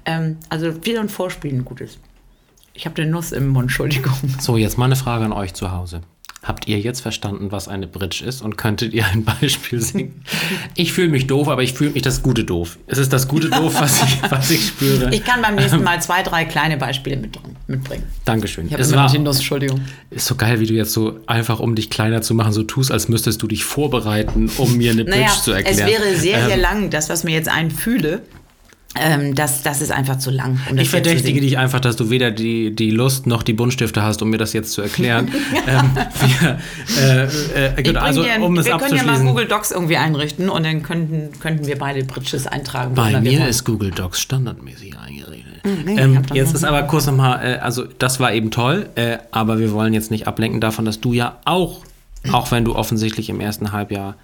Ähm, 0.05 0.37
also 0.48 0.85
wieder 0.85 1.01
ein 1.01 1.09
Vorspielen, 1.09 1.64
gutes. 1.64 1.98
Ich 2.74 2.87
habe 2.87 3.01
eine 3.03 3.11
Nuss 3.11 3.33
im 3.33 3.48
Mund, 3.48 3.64
Entschuldigung. 3.64 4.14
So, 4.40 4.57
jetzt 4.57 4.79
mal 4.79 4.85
eine 4.85 4.96
Frage 4.96 5.24
an 5.24 5.33
euch 5.33 5.55
zu 5.55 5.72
Hause. 5.72 6.03
Habt 6.40 6.68
ihr 6.68 6.79
jetzt 6.79 7.01
verstanden, 7.01 7.51
was 7.51 7.66
eine 7.68 7.87
Bridge 7.88 8.24
ist 8.24 8.42
und 8.42 8.57
könntet 8.57 8.94
ihr 8.94 9.05
ein 9.07 9.24
Beispiel 9.40 9.81
singen? 9.83 10.22
Ich 10.77 10.92
fühle 10.92 11.09
mich 11.09 11.27
doof, 11.27 11.48
aber 11.48 11.62
ich 11.64 11.72
fühle 11.74 11.90
mich 11.90 12.03
das 12.03 12.22
gute 12.22 12.44
Doof. 12.44 12.79
Es 12.87 12.96
ist 12.98 13.12
das 13.12 13.27
gute 13.29 13.51
Doof, 13.51 13.74
was 13.81 14.03
ich, 14.05 14.22
was 14.31 14.48
ich 14.51 14.68
spüre. 14.68 15.12
Ich 15.12 15.24
kann 15.24 15.42
beim 15.42 15.57
nächsten 15.57 15.83
Mal 15.83 16.01
zwei, 16.01 16.22
drei 16.22 16.44
kleine 16.44 16.77
Beispiele 16.77 17.16
mit, 17.16 17.37
mitbringen. 17.66 18.05
Dankeschön. 18.24 18.66
Ich 18.66 18.72
habe 18.72 18.83
Es 18.83 18.94
war, 18.94 19.12
Nuss, 19.18 19.37
Entschuldigung. 19.38 19.81
ist 20.11 20.27
so 20.27 20.37
geil, 20.37 20.61
wie 20.61 20.66
du 20.66 20.74
jetzt 20.74 20.92
so 20.92 21.18
einfach, 21.27 21.59
um 21.61 21.74
dich 21.74 21.90
kleiner 21.90 22.22
zu 22.22 22.35
machen, 22.35 22.53
so 22.53 22.62
tust, 22.62 22.92
als 22.92 23.09
müsstest 23.09 23.42
du 23.42 23.48
dich 23.48 23.64
vorbereiten, 23.64 24.48
um 24.59 24.77
mir 24.77 24.92
eine 24.92 25.05
Bridge 25.05 25.18
Naja, 25.18 25.33
zu 25.42 25.51
erklären. 25.53 25.79
es 25.79 25.87
wäre 25.87 26.14
sehr, 26.16 26.46
sehr 26.46 26.55
Ähm, 26.55 26.61
lang, 26.61 26.90
das, 26.90 27.09
was 27.11 27.24
mir 27.24 27.33
jetzt 27.33 27.48
einfühle. 27.48 28.22
Ähm, 28.96 29.35
das, 29.35 29.62
das 29.62 29.83
ist 29.83 29.92
einfach 29.92 30.18
zu 30.18 30.31
lang. 30.31 30.59
Um 30.70 30.79
Ich 30.79 30.88
verdächtige 30.88 31.40
dich 31.40 31.59
einfach, 31.59 31.79
dass 31.79 31.96
du 31.96 32.09
weder 32.09 32.31
die, 32.31 32.74
die 32.74 32.90
Lust 32.90 33.27
noch 33.27 33.42
die 33.42 33.53
Buntstifte 33.53 34.03
hast, 34.03 34.22
um 34.22 34.31
mir 34.31 34.38
das 34.38 34.55
jetzt 34.55 34.72
zu 34.72 34.81
erklären. 34.81 35.29
ähm, 35.66 35.90
wir, 36.20 36.59
äh, 36.98 37.77
äh, 37.77 37.83
dir, 37.83 38.01
es 38.01 38.66
können 38.66 38.96
ja 38.96 39.05
mal. 39.05 39.20
Google 39.20 39.46
Docs 39.46 39.72
irgendwie 39.72 39.98
einrichten 39.98 40.48
und 40.48 40.64
dann 40.64 40.83
könnten, 40.83 41.38
könnten 41.38 41.66
wir 41.66 41.79
beide 41.79 42.03
Bridges 42.05 42.46
eintragen. 42.46 42.94
Bei 42.94 43.20
mir 43.20 43.46
ist 43.46 43.64
Google 43.64 43.90
Docs 43.90 44.20
standardmäßig 44.20 44.98
eingerichtet. 44.98 45.64
nee, 45.85 45.92
ich 45.92 46.01
ähm, 46.01 46.22
jetzt 46.33 46.55
ist 46.55 46.64
aber 46.64 46.83
kurz 46.85 47.07
nochmal, 47.07 47.40
äh, 47.44 47.59
also 47.59 47.85
das 47.85 48.20
war 48.20 48.33
eben 48.33 48.51
toll, 48.51 48.88
äh, 48.94 49.18
aber 49.31 49.59
wir 49.59 49.72
wollen 49.72 49.92
jetzt 49.92 50.11
nicht 50.11 50.27
ablenken 50.27 50.62
davon, 50.62 50.87
dass 50.87 51.01
du 51.01 51.12
ja 51.12 51.38
auch, 51.44 51.83
auch 52.33 52.51
wenn 52.51 52.64
du 52.64 52.74
offensichtlich 52.74 53.29
im 53.29 53.40
ersten 53.40 53.70
Halbjahr 53.72 54.16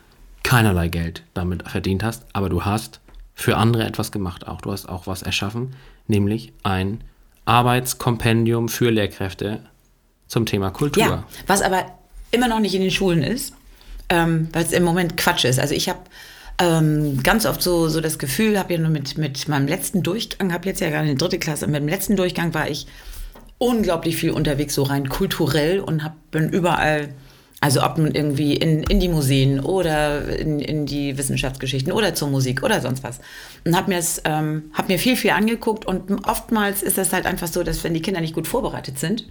keinerlei 0.43 0.89
Geld 0.89 1.23
damit 1.35 1.69
verdient 1.69 2.03
hast, 2.03 2.25
aber 2.33 2.49
du 2.49 2.65
hast 2.65 3.01
für 3.35 3.57
andere 3.57 3.85
etwas 3.85 4.13
gemacht 4.13 4.47
auch. 4.47 4.61
Du 4.61 4.73
hast 4.73 4.89
auch 4.89 5.07
was 5.07 5.23
erschaffen, 5.23 5.75
nämlich 6.07 6.53
ein 6.63 7.03
Arbeitskompendium 7.45 8.69
für 8.69 8.91
Lehrkräfte 8.91 9.61
zum 10.27 10.47
Thema 10.47 10.71
Kultur. 10.71 11.03
Ja, 11.03 11.25
was 11.47 11.63
aber 11.63 11.85
immer 12.31 12.49
noch 12.49 12.61
nicht 12.61 12.75
in 12.75 12.81
den 12.81 12.91
Schulen 12.91 13.23
ist, 13.23 13.55
ähm, 14.09 14.49
weil 14.53 14.65
es 14.65 14.73
im 14.73 14.83
Moment 14.83 15.17
Quatsch 15.17 15.45
ist. 15.45 15.59
Also 15.59 15.75
ich 15.75 15.89
habe 15.89 16.01
ähm, 16.59 17.23
ganz 17.23 17.47
oft 17.47 17.63
so, 17.63 17.89
so 17.89 18.01
das 18.01 18.19
Gefühl, 18.19 18.59
habe 18.59 18.75
ja 18.75 18.79
nur 18.79 18.91
mit, 18.91 19.19
mit 19.19 19.49
meinem 19.49 19.67
letzten 19.67 20.03
Durchgang, 20.03 20.53
habe 20.53 20.69
jetzt 20.69 20.81
ja 20.81 20.89
gerade 20.89 21.09
eine 21.09 21.17
dritte 21.17 21.39
Klasse, 21.39 21.67
mit 21.67 21.77
dem 21.77 21.89
letzten 21.89 22.17
Durchgang 22.17 22.55
war 22.55 22.69
ich 22.69 22.87
unglaublich 23.59 24.17
viel 24.17 24.31
unterwegs, 24.31 24.75
so 24.75 24.85
rein 24.85 25.09
kulturell 25.09 25.81
und 25.81 26.05
hab, 26.05 26.31
bin 26.31 26.49
überall, 26.49 27.15
also 27.65 27.83
ob 27.83 27.97
nun 27.97 28.11
irgendwie 28.11 28.53
in, 28.53 28.83
in 28.83 29.01
die 29.01 29.09
Museen 29.09 29.59
oder 29.59 30.29
in, 30.29 30.61
in 30.61 30.85
die 30.85 31.17
Wissenschaftsgeschichten 31.17 31.95
oder 31.95 32.15
zur 32.15 32.29
Musik 32.29 32.63
oder 32.63 32.83
sonst 32.83 33.03
was. 33.03 33.21
Und 33.65 33.75
habe 33.75 33.91
mir, 33.91 34.05
ähm, 34.25 34.65
hab 34.75 34.91
mir 34.91 34.99
viel, 34.99 35.17
viel 35.17 35.31
angeguckt 35.31 35.87
und 35.87 36.29
oftmals 36.29 36.83
ist 36.83 36.99
das 36.99 37.15
halt 37.15 37.25
einfach 37.25 37.49
so, 37.49 37.63
dass 37.63 37.83
wenn 37.83 37.95
die 37.95 38.03
Kinder 38.03 38.21
nicht 38.21 38.35
gut 38.35 38.47
vorbereitet 38.47 38.99
sind, 38.99 39.27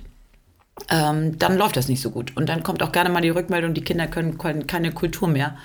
ähm, 0.89 1.37
dann 1.37 1.59
läuft 1.59 1.77
das 1.77 1.89
nicht 1.89 2.01
so 2.01 2.09
gut. 2.09 2.35
Und 2.35 2.49
dann 2.49 2.63
kommt 2.63 2.81
auch 2.81 2.91
gerne 2.91 3.11
mal 3.11 3.21
die 3.21 3.29
Rückmeldung, 3.29 3.75
die 3.75 3.83
Kinder 3.83 4.07
können, 4.07 4.39
können 4.39 4.65
keine 4.65 4.91
Kultur 4.91 5.27
mehr. 5.27 5.55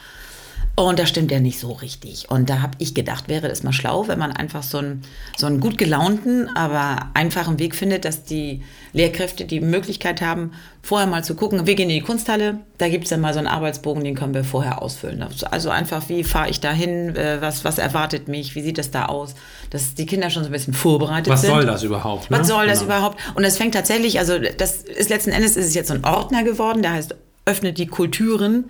Und 0.78 1.00
das 1.00 1.08
stimmt 1.08 1.32
ja 1.32 1.40
nicht 1.40 1.58
so 1.58 1.72
richtig. 1.72 2.30
Und 2.30 2.48
da 2.48 2.62
habe 2.62 2.78
ich 2.78 2.94
gedacht, 2.94 3.28
wäre 3.28 3.48
es 3.48 3.64
mal 3.64 3.72
schlau, 3.72 4.06
wenn 4.06 4.20
man 4.20 4.30
einfach 4.30 4.62
so 4.62 4.78
einen, 4.78 5.02
so 5.36 5.46
einen 5.46 5.58
gut 5.58 5.76
gelaunten, 5.76 6.48
aber 6.54 7.10
einfachen 7.14 7.58
Weg 7.58 7.74
findet, 7.74 8.04
dass 8.04 8.22
die 8.22 8.62
Lehrkräfte 8.92 9.44
die 9.44 9.60
Möglichkeit 9.60 10.20
haben, 10.20 10.52
vorher 10.80 11.08
mal 11.08 11.24
zu 11.24 11.34
gucken, 11.34 11.66
wir 11.66 11.74
gehen 11.74 11.90
in 11.90 11.96
die 11.96 12.00
Kunsthalle, 12.00 12.60
da 12.78 12.88
gibt 12.88 13.04
es 13.04 13.10
dann 13.10 13.20
mal 13.20 13.32
so 13.32 13.40
einen 13.40 13.48
Arbeitsbogen, 13.48 14.04
den 14.04 14.14
können 14.14 14.34
wir 14.34 14.44
vorher 14.44 14.80
ausfüllen. 14.80 15.26
Also 15.50 15.70
einfach, 15.70 16.08
wie 16.08 16.22
fahre 16.22 16.48
ich 16.48 16.60
da 16.60 16.70
hin, 16.70 17.16
äh, 17.16 17.38
was, 17.40 17.64
was 17.64 17.78
erwartet 17.78 18.28
mich, 18.28 18.54
wie 18.54 18.62
sieht 18.62 18.78
das 18.78 18.92
da 18.92 19.06
aus, 19.06 19.34
dass 19.70 19.96
die 19.96 20.06
Kinder 20.06 20.30
schon 20.30 20.44
so 20.44 20.48
ein 20.48 20.52
bisschen 20.52 20.74
vorbereitet 20.74 21.32
Was 21.32 21.40
sind. 21.40 21.50
soll 21.50 21.66
das 21.66 21.82
überhaupt? 21.82 22.30
Was 22.30 22.38
ne? 22.38 22.44
soll 22.44 22.68
das 22.68 22.82
Genau. 22.82 22.92
überhaupt? 22.94 23.18
Und 23.34 23.42
es 23.42 23.56
fängt 23.56 23.74
tatsächlich, 23.74 24.20
also 24.20 24.38
das 24.38 24.76
ist 24.84 25.10
letzten 25.10 25.32
Endes 25.32 25.56
ist 25.56 25.66
es 25.66 25.74
jetzt 25.74 25.88
so 25.88 25.94
ein 25.94 26.04
Ordner 26.04 26.44
geworden, 26.44 26.82
der 26.82 26.92
heißt 26.92 27.16
öffnet 27.46 27.78
die 27.78 27.88
Kulturen. 27.88 28.66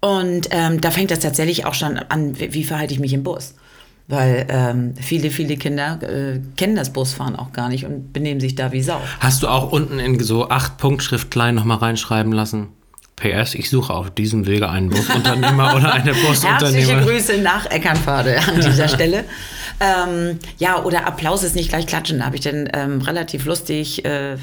Und 0.00 0.48
ähm, 0.50 0.80
da 0.80 0.90
fängt 0.90 1.10
das 1.10 1.20
tatsächlich 1.20 1.66
auch 1.66 1.74
schon 1.74 1.98
an, 1.98 2.38
wie, 2.40 2.54
wie 2.54 2.64
verhalte 2.64 2.94
ich 2.94 3.00
mich 3.00 3.12
im 3.12 3.22
Bus. 3.22 3.54
Weil 4.08 4.46
ähm, 4.48 4.94
viele, 5.00 5.30
viele 5.30 5.56
Kinder 5.56 5.98
äh, 6.02 6.40
kennen 6.56 6.74
das 6.74 6.92
Busfahren 6.92 7.36
auch 7.36 7.52
gar 7.52 7.68
nicht 7.68 7.84
und 7.84 8.12
benehmen 8.12 8.40
sich 8.40 8.56
da 8.56 8.72
wie 8.72 8.82
Sau. 8.82 9.00
Hast 9.20 9.42
du 9.42 9.48
auch 9.48 9.70
unten 9.70 10.00
in 10.00 10.18
so 10.18 10.48
acht 10.48 10.78
Punktschrift 10.78 11.30
klein 11.30 11.54
nochmal 11.54 11.78
reinschreiben 11.78 12.32
lassen? 12.32 12.68
PS, 13.20 13.54
ich 13.54 13.68
suche 13.70 13.92
auf 13.92 14.10
diesem 14.10 14.46
Wege 14.46 14.68
einen 14.68 14.88
Busunternehmer 14.88 15.74
oder 15.76 15.92
eine 15.92 16.14
Herzliche 16.14 16.26
Busunternehmer. 16.26 17.02
Grüße 17.02 17.38
nach 17.38 17.66
Eckernförde 17.66 18.38
an 18.40 18.56
dieser 18.56 18.88
Stelle. 18.88 19.24
Ähm, 19.80 20.38
ja, 20.58 20.84
oder 20.84 21.06
Applaus 21.06 21.42
ist 21.42 21.56
nicht 21.56 21.70
gleich 21.70 21.86
klatschen. 21.86 22.18
Da 22.18 22.26
habe 22.26 22.36
ich 22.36 22.42
dann 22.42 22.68
ähm, 22.74 23.00
relativ 23.00 23.46
lustig, 23.46 24.04
äh, 24.04 24.36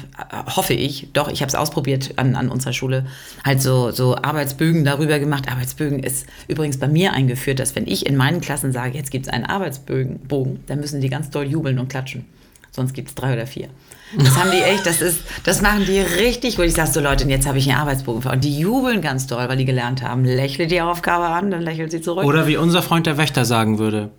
hoffe 0.56 0.74
ich, 0.74 1.08
doch, 1.12 1.28
ich 1.28 1.42
habe 1.42 1.48
es 1.48 1.54
ausprobiert 1.54 2.14
an, 2.16 2.34
an 2.34 2.48
unserer 2.48 2.72
Schule, 2.72 3.06
halt 3.44 3.62
so, 3.62 3.92
so 3.92 4.16
Arbeitsbögen 4.16 4.84
darüber 4.84 5.20
gemacht. 5.20 5.50
Arbeitsbögen 5.50 6.02
ist 6.02 6.26
übrigens 6.48 6.78
bei 6.78 6.88
mir 6.88 7.12
eingeführt, 7.12 7.60
dass 7.60 7.76
wenn 7.76 7.86
ich 7.86 8.04
in 8.04 8.16
meinen 8.16 8.40
Klassen 8.40 8.72
sage, 8.72 8.98
jetzt 8.98 9.12
gibt 9.12 9.26
es 9.26 9.32
einen 9.32 9.44
Arbeitsbogen, 9.44 10.18
Bogen, 10.26 10.64
dann 10.66 10.80
müssen 10.80 11.00
die 11.00 11.08
ganz 11.08 11.30
doll 11.30 11.46
jubeln 11.46 11.78
und 11.78 11.88
klatschen. 11.88 12.24
Sonst 12.72 12.92
gibt 12.92 13.08
es 13.08 13.14
drei 13.14 13.32
oder 13.32 13.46
vier. 13.46 13.68
Das 14.16 14.36
haben 14.36 14.50
die 14.50 14.62
echt, 14.62 14.86
das 14.86 15.00
ist, 15.00 15.20
das 15.44 15.62
machen 15.62 15.84
die 15.86 15.98
richtig 15.98 16.56
gut. 16.56 16.66
Ich 16.66 16.74
sage 16.74 16.90
so, 16.90 17.00
Leute, 17.00 17.28
jetzt 17.28 17.46
habe 17.46 17.58
ich 17.58 17.68
einen 17.68 17.78
Arbeitsbogen. 17.80 18.30
Und 18.30 18.44
die 18.44 18.58
jubeln 18.58 19.02
ganz 19.02 19.26
doll, 19.26 19.48
weil 19.48 19.56
die 19.56 19.64
gelernt 19.64 20.02
haben. 20.02 20.24
Lächle 20.24 20.66
die 20.66 20.80
Aufgabe 20.80 21.26
an, 21.26 21.50
dann 21.50 21.62
lächelt 21.62 21.90
sie 21.90 22.00
zurück. 22.00 22.24
Oder 22.24 22.46
wie 22.46 22.56
unser 22.56 22.82
Freund 22.82 23.06
der 23.06 23.18
Wächter 23.18 23.44
sagen 23.44 23.78
würde, 23.78 24.10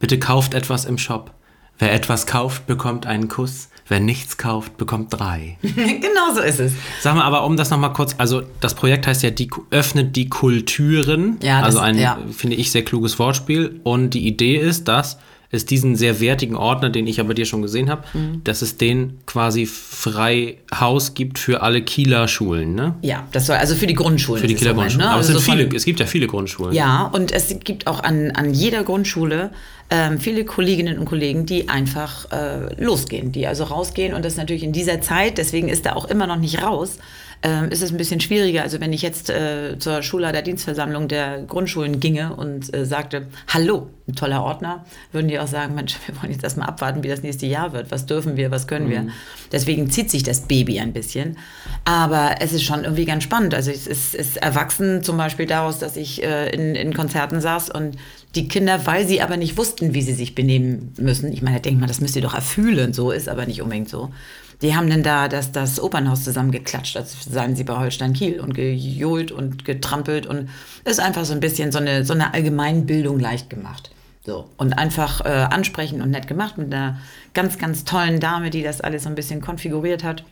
bitte 0.00 0.18
kauft 0.18 0.54
etwas 0.54 0.84
im 0.84 0.98
Shop. 0.98 1.30
Wer 1.78 1.92
etwas 1.94 2.26
kauft, 2.26 2.66
bekommt 2.66 3.06
einen 3.06 3.28
Kuss. 3.28 3.68
Wer 3.88 4.00
nichts 4.00 4.36
kauft, 4.36 4.76
bekommt 4.76 5.12
drei. 5.12 5.56
genau 5.62 6.32
so 6.34 6.40
ist 6.40 6.60
es. 6.60 6.72
Sag 7.00 7.14
mal, 7.16 7.24
aber 7.24 7.44
um 7.44 7.56
das 7.56 7.70
nochmal 7.70 7.92
kurz, 7.92 8.14
also 8.18 8.42
das 8.60 8.74
Projekt 8.74 9.06
heißt 9.06 9.22
ja, 9.22 9.30
die, 9.30 9.50
öffnet 9.70 10.14
die 10.14 10.28
Kulturen. 10.28 11.38
Ja, 11.42 11.58
das- 11.58 11.66
also 11.66 11.78
ein, 11.80 11.98
ja. 11.98 12.18
finde 12.30 12.56
ich, 12.56 12.70
sehr 12.70 12.84
kluges 12.84 13.18
Wortspiel. 13.18 13.80
Und 13.82 14.10
die 14.10 14.26
Idee 14.26 14.56
ist, 14.56 14.88
dass 14.88 15.18
es 15.52 15.66
diesen 15.66 15.96
sehr 15.96 16.20
wertigen 16.20 16.54
Ordner, 16.54 16.90
den 16.90 17.06
ich 17.08 17.18
aber 17.20 17.34
dir 17.34 17.44
schon 17.44 17.60
gesehen 17.62 17.90
habe, 17.90 18.04
Mhm. 18.14 18.42
dass 18.44 18.62
es 18.62 18.76
den 18.76 19.18
quasi 19.26 19.66
frei 19.66 20.58
Haus 20.74 21.14
gibt 21.14 21.38
für 21.38 21.62
alle 21.62 21.82
Kieler 21.82 22.28
Schulen, 22.28 22.74
ne? 22.74 22.94
Ja, 23.02 23.26
das 23.32 23.46
soll 23.46 23.56
also 23.56 23.74
für 23.74 23.86
die 23.88 23.94
Grundschulen. 23.94 24.40
Für 24.40 24.46
die 24.46 24.54
es 24.54 24.60
Kieler 24.60 24.74
Grundschulen. 24.74 25.06
ne? 25.06 25.10
Aber 25.12 25.20
es, 25.20 25.26
Also 25.26 25.38
sind 25.38 25.44
so 25.46 25.50
von- 25.50 25.58
viele, 25.68 25.76
es 25.76 25.84
gibt 25.84 25.98
ja 26.00 26.06
viele 26.06 26.26
Grundschulen. 26.28 26.72
Ja, 26.74 27.10
und 27.12 27.32
es 27.32 27.54
gibt 27.64 27.86
auch 27.88 28.02
an, 28.04 28.30
an 28.32 28.54
jeder 28.54 28.84
Grundschule 28.84 29.50
ähm, 29.92 30.20
viele 30.20 30.44
Kolleginnen 30.44 31.00
und 31.00 31.04
Kollegen, 31.06 31.46
die 31.46 31.68
einfach 31.68 32.30
äh, 32.30 32.80
losgehen, 32.80 33.32
die 33.32 33.48
also 33.48 33.64
rausgehen. 33.64 34.14
Und 34.14 34.24
das 34.24 34.36
natürlich 34.36 34.62
in 34.62 34.70
dieser 34.70 35.00
Zeit, 35.00 35.36
deswegen 35.36 35.68
ist 35.68 35.84
er 35.84 35.96
auch 35.96 36.04
immer 36.04 36.28
noch 36.28 36.36
nicht 36.36 36.62
raus, 36.62 36.98
ähm, 37.42 37.70
ist 37.70 37.82
es 37.82 37.90
ein 37.90 37.96
bisschen 37.96 38.20
schwieriger. 38.20 38.62
Also 38.62 38.80
wenn 38.80 38.92
ich 38.92 39.02
jetzt 39.02 39.30
äh, 39.30 39.78
zur 39.78 40.02
Schulleiterdienstversammlung 40.02 41.08
der 41.08 41.42
Grundschulen 41.42 41.98
ginge 41.98 42.36
und 42.36 42.74
äh, 42.74 42.84
sagte, 42.84 43.26
hallo, 43.48 43.88
ein 44.06 44.14
toller 44.14 44.42
Ordner, 44.42 44.84
würden 45.12 45.28
die 45.28 45.38
auch 45.38 45.46
sagen, 45.46 45.74
Mensch, 45.74 45.96
wir 46.06 46.20
wollen 46.20 46.32
jetzt 46.32 46.44
erstmal 46.44 46.68
abwarten, 46.68 47.02
wie 47.02 47.08
das 47.08 47.22
nächste 47.22 47.46
Jahr 47.46 47.72
wird. 47.72 47.90
Was 47.90 48.06
dürfen 48.06 48.36
wir, 48.36 48.50
was 48.50 48.66
können 48.66 48.90
wir? 48.90 49.06
Deswegen 49.52 49.90
zieht 49.90 50.10
sich 50.10 50.22
das 50.22 50.42
Baby 50.42 50.80
ein 50.80 50.92
bisschen. 50.92 51.38
Aber 51.84 52.36
es 52.40 52.52
ist 52.52 52.62
schon 52.62 52.84
irgendwie 52.84 53.06
ganz 53.06 53.24
spannend. 53.24 53.54
Also 53.54 53.70
es 53.70 53.86
ist, 53.86 54.14
ist 54.14 54.36
erwachsen 54.36 55.02
zum 55.02 55.16
Beispiel 55.16 55.46
daraus, 55.46 55.78
dass 55.78 55.96
ich 55.96 56.22
äh, 56.22 56.50
in, 56.50 56.74
in 56.74 56.92
Konzerten 56.92 57.40
saß 57.40 57.70
und 57.70 57.96
die 58.34 58.48
Kinder, 58.48 58.86
weil 58.86 59.06
sie 59.06 59.22
aber 59.22 59.36
nicht 59.36 59.56
wussten, 59.56 59.94
wie 59.94 60.02
sie 60.02 60.12
sich 60.12 60.34
benehmen 60.34 60.92
müssen, 60.98 61.32
ich 61.32 61.42
meine, 61.42 61.56
da 61.56 61.62
denkt 61.62 61.80
man, 61.80 61.88
das 61.88 62.00
müsst 62.00 62.14
ihr 62.14 62.22
doch 62.22 62.34
erfühlen, 62.34 62.92
so 62.92 63.10
ist 63.10 63.28
aber 63.28 63.46
nicht 63.46 63.60
unbedingt 63.60 63.88
so. 63.88 64.10
Die 64.62 64.76
haben 64.76 64.90
dann 64.90 65.02
da 65.02 65.28
das, 65.28 65.52
das 65.52 65.80
Opernhaus 65.80 66.24
zusammengeklatscht, 66.24 66.96
als 66.96 67.24
seien 67.24 67.56
sie 67.56 67.64
bei 67.64 67.76
Holstein 67.76 68.12
Kiel 68.12 68.40
und 68.40 68.54
gejohlt 68.54 69.32
und 69.32 69.64
getrampelt 69.64 70.26
und 70.26 70.50
ist 70.84 71.00
einfach 71.00 71.24
so 71.24 71.32
ein 71.32 71.40
bisschen 71.40 71.72
so 71.72 71.78
eine, 71.78 72.04
so 72.04 72.12
eine 72.12 72.34
Allgemeinbildung 72.34 73.18
leicht 73.18 73.48
gemacht. 73.48 73.90
So. 74.24 74.48
Und 74.58 74.74
einfach 74.74 75.24
äh, 75.24 75.28
ansprechend 75.28 76.02
und 76.02 76.10
nett 76.10 76.28
gemacht 76.28 76.58
mit 76.58 76.72
einer 76.72 77.00
ganz, 77.32 77.58
ganz 77.58 77.84
tollen 77.84 78.20
Dame, 78.20 78.50
die 78.50 78.62
das 78.62 78.82
alles 78.82 79.04
so 79.04 79.08
ein 79.08 79.14
bisschen 79.14 79.40
konfiguriert 79.40 80.04
hat. 80.04 80.24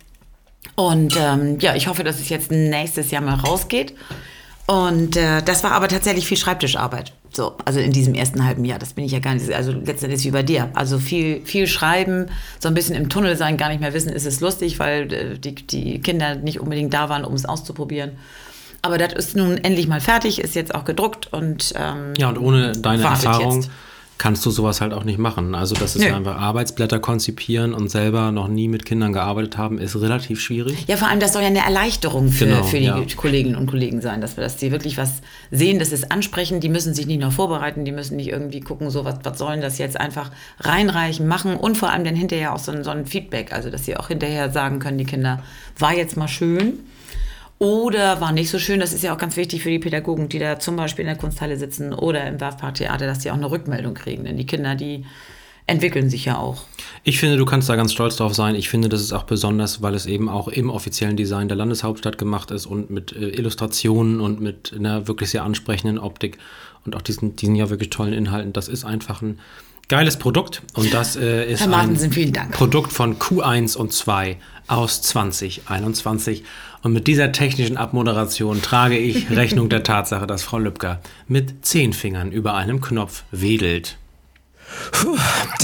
Und 0.74 1.16
ähm, 1.16 1.58
ja, 1.60 1.74
ich 1.74 1.88
hoffe, 1.88 2.04
dass 2.04 2.20
es 2.20 2.28
jetzt 2.28 2.50
nächstes 2.50 3.10
Jahr 3.10 3.22
mal 3.22 3.34
rausgeht. 3.34 3.94
Und 4.68 5.16
äh, 5.16 5.42
das 5.42 5.64
war 5.64 5.72
aber 5.72 5.88
tatsächlich 5.88 6.26
viel 6.26 6.36
Schreibtischarbeit. 6.36 7.14
So, 7.32 7.54
also 7.64 7.80
in 7.80 7.90
diesem 7.90 8.12
ersten 8.14 8.44
halben 8.44 8.66
Jahr. 8.66 8.78
Das 8.78 8.92
bin 8.92 9.04
ich 9.04 9.12
ja 9.12 9.18
gar 9.18 9.32
nicht, 9.32 9.50
also 9.50 9.72
letztendlich 9.72 10.22
wie 10.24 10.30
bei 10.30 10.42
dir. 10.42 10.68
Also 10.74 10.98
viel, 10.98 11.40
viel 11.46 11.66
schreiben, 11.66 12.26
so 12.58 12.68
ein 12.68 12.74
bisschen 12.74 12.94
im 12.94 13.08
Tunnel 13.08 13.38
sein, 13.38 13.56
gar 13.56 13.70
nicht 13.70 13.80
mehr 13.80 13.94
wissen, 13.94 14.12
ist 14.12 14.26
es 14.26 14.40
lustig, 14.40 14.78
weil 14.78 15.10
äh, 15.10 15.38
die, 15.38 15.54
die 15.54 16.00
Kinder 16.02 16.34
nicht 16.34 16.60
unbedingt 16.60 16.92
da 16.92 17.08
waren, 17.08 17.24
um 17.24 17.32
es 17.32 17.46
auszuprobieren. 17.46 18.12
Aber 18.82 18.98
das 18.98 19.14
ist 19.14 19.36
nun 19.36 19.56
endlich 19.56 19.88
mal 19.88 20.02
fertig, 20.02 20.38
ist 20.38 20.54
jetzt 20.54 20.74
auch 20.74 20.84
gedruckt 20.84 21.32
und 21.32 21.72
ähm, 21.74 22.12
Ja, 22.18 22.28
und 22.28 22.38
ohne 22.38 22.72
deine 22.72 23.02
Erfahrung 23.02 23.62
jetzt. 23.62 23.70
Kannst 24.18 24.44
du 24.44 24.50
sowas 24.50 24.80
halt 24.80 24.92
auch 24.92 25.04
nicht 25.04 25.18
machen. 25.18 25.54
Also 25.54 25.74
das 25.74 25.96
ist 25.96 26.02
Nö. 26.02 26.12
einfach 26.12 26.36
Arbeitsblätter 26.36 26.98
konzipieren 26.98 27.72
und 27.72 27.88
selber 27.88 28.32
noch 28.32 28.48
nie 28.48 28.68
mit 28.68 28.84
Kindern 28.84 29.12
gearbeitet 29.12 29.56
haben, 29.56 29.78
ist 29.78 29.96
relativ 29.96 30.40
schwierig. 30.40 30.84
Ja, 30.88 30.96
vor 30.96 31.08
allem, 31.08 31.20
das 31.20 31.32
soll 31.32 31.42
ja 31.42 31.48
eine 31.48 31.64
Erleichterung 31.64 32.28
für, 32.28 32.46
Genau, 32.46 32.64
für 32.64 32.78
die 32.78 32.84
ja. 32.84 33.00
Kolleginnen 33.16 33.56
und 33.56 33.68
Kollegen 33.68 34.00
sein, 34.00 34.20
dass 34.20 34.36
wir, 34.36 34.42
dass 34.42 34.56
die 34.56 34.72
wirklich 34.72 34.98
was 34.98 35.22
sehen, 35.50 35.78
das 35.78 35.92
ist 35.92 36.10
ansprechen, 36.10 36.60
die 36.60 36.68
müssen 36.68 36.94
sich 36.94 37.06
nicht 37.06 37.20
nur 37.20 37.30
vorbereiten, 37.30 37.84
die 37.84 37.92
müssen 37.92 38.16
nicht 38.16 38.28
irgendwie 38.28 38.60
gucken, 38.60 38.90
so 38.90 39.04
was, 39.04 39.20
was 39.22 39.38
sollen 39.38 39.60
das 39.60 39.78
jetzt 39.78 39.98
einfach 39.98 40.30
reinreichen, 40.60 41.26
machen 41.26 41.56
und 41.56 41.76
vor 41.76 41.90
allem 41.90 42.04
dann 42.04 42.16
hinterher 42.16 42.54
auch 42.54 42.58
so 42.58 42.72
ein, 42.72 42.82
so 42.82 42.90
ein 42.90 43.06
Feedback, 43.06 43.52
also 43.52 43.70
dass 43.70 43.84
sie 43.84 43.96
auch 43.96 44.08
hinterher 44.08 44.50
sagen 44.50 44.80
können, 44.80 44.98
die 44.98 45.04
Kinder, 45.04 45.42
war 45.78 45.94
jetzt 45.94 46.16
mal 46.16 46.28
schön 46.28 46.80
oder 47.58 48.20
war 48.20 48.32
nicht 48.32 48.50
so 48.50 48.58
schön, 48.58 48.80
das 48.80 48.92
ist 48.92 49.02
ja 49.02 49.14
auch 49.14 49.18
ganz 49.18 49.36
wichtig 49.36 49.62
für 49.62 49.70
die 49.70 49.78
Pädagogen, 49.78 50.28
die 50.28 50.38
da 50.38 50.58
zum 50.58 50.76
Beispiel 50.76 51.02
in 51.02 51.08
der 51.08 51.16
Kunsthalle 51.16 51.56
sitzen 51.56 51.92
oder 51.92 52.26
im 52.26 52.40
Werfparktheater, 52.40 53.06
dass 53.06 53.20
die 53.20 53.30
auch 53.30 53.36
eine 53.36 53.50
Rückmeldung 53.50 53.94
kriegen, 53.94 54.24
denn 54.24 54.36
die 54.36 54.46
Kinder, 54.46 54.74
die 54.74 55.04
entwickeln 55.66 56.08
sich 56.08 56.24
ja 56.24 56.38
auch. 56.38 56.64
Ich 57.04 57.18
finde, 57.18 57.36
du 57.36 57.44
kannst 57.44 57.68
da 57.68 57.76
ganz 57.76 57.92
stolz 57.92 58.16
drauf 58.16 58.34
sein. 58.34 58.54
Ich 58.54 58.68
finde, 58.70 58.88
das 58.88 59.02
ist 59.02 59.12
auch 59.12 59.24
besonders, 59.24 59.82
weil 59.82 59.94
es 59.94 60.06
eben 60.06 60.28
auch 60.28 60.48
im 60.48 60.70
offiziellen 60.70 61.16
Design 61.16 61.48
der 61.48 61.58
Landeshauptstadt 61.58 62.16
gemacht 62.16 62.50
ist 62.50 62.64
und 62.64 62.90
mit 62.90 63.12
äh, 63.12 63.28
Illustrationen 63.28 64.20
und 64.20 64.40
mit 64.40 64.72
einer 64.74 65.06
wirklich 65.08 65.30
sehr 65.30 65.44
ansprechenden 65.44 65.98
Optik 65.98 66.38
und 66.86 66.96
auch 66.96 67.02
diesen, 67.02 67.36
diesen 67.36 67.54
ja 67.54 67.68
wirklich 67.68 67.90
tollen 67.90 68.14
Inhalten. 68.14 68.54
Das 68.54 68.68
ist 68.68 68.84
einfach 68.84 69.20
ein 69.20 69.40
geiles 69.88 70.18
Produkt 70.18 70.62
und 70.74 70.92
das 70.92 71.16
äh, 71.16 71.50
ist 71.50 71.60
Herr 71.60 71.66
ein 71.66 71.70
Martensen, 71.70 72.32
Dank. 72.32 72.52
Produkt 72.52 72.92
von 72.92 73.18
Q1 73.18 73.76
und 73.76 73.92
2 73.92 74.36
aus 74.66 75.02
2021. 75.02 76.44
Und 76.82 76.92
mit 76.92 77.06
dieser 77.06 77.32
technischen 77.32 77.76
Abmoderation 77.76 78.62
trage 78.62 78.98
ich 78.98 79.30
Rechnung 79.36 79.68
der 79.68 79.82
Tatsache, 79.82 80.26
dass 80.26 80.42
Frau 80.42 80.58
Lübcker 80.58 81.00
mit 81.26 81.64
zehn 81.64 81.92
Fingern 81.92 82.30
über 82.30 82.54
einem 82.54 82.80
Knopf 82.80 83.24
wedelt. 83.30 83.96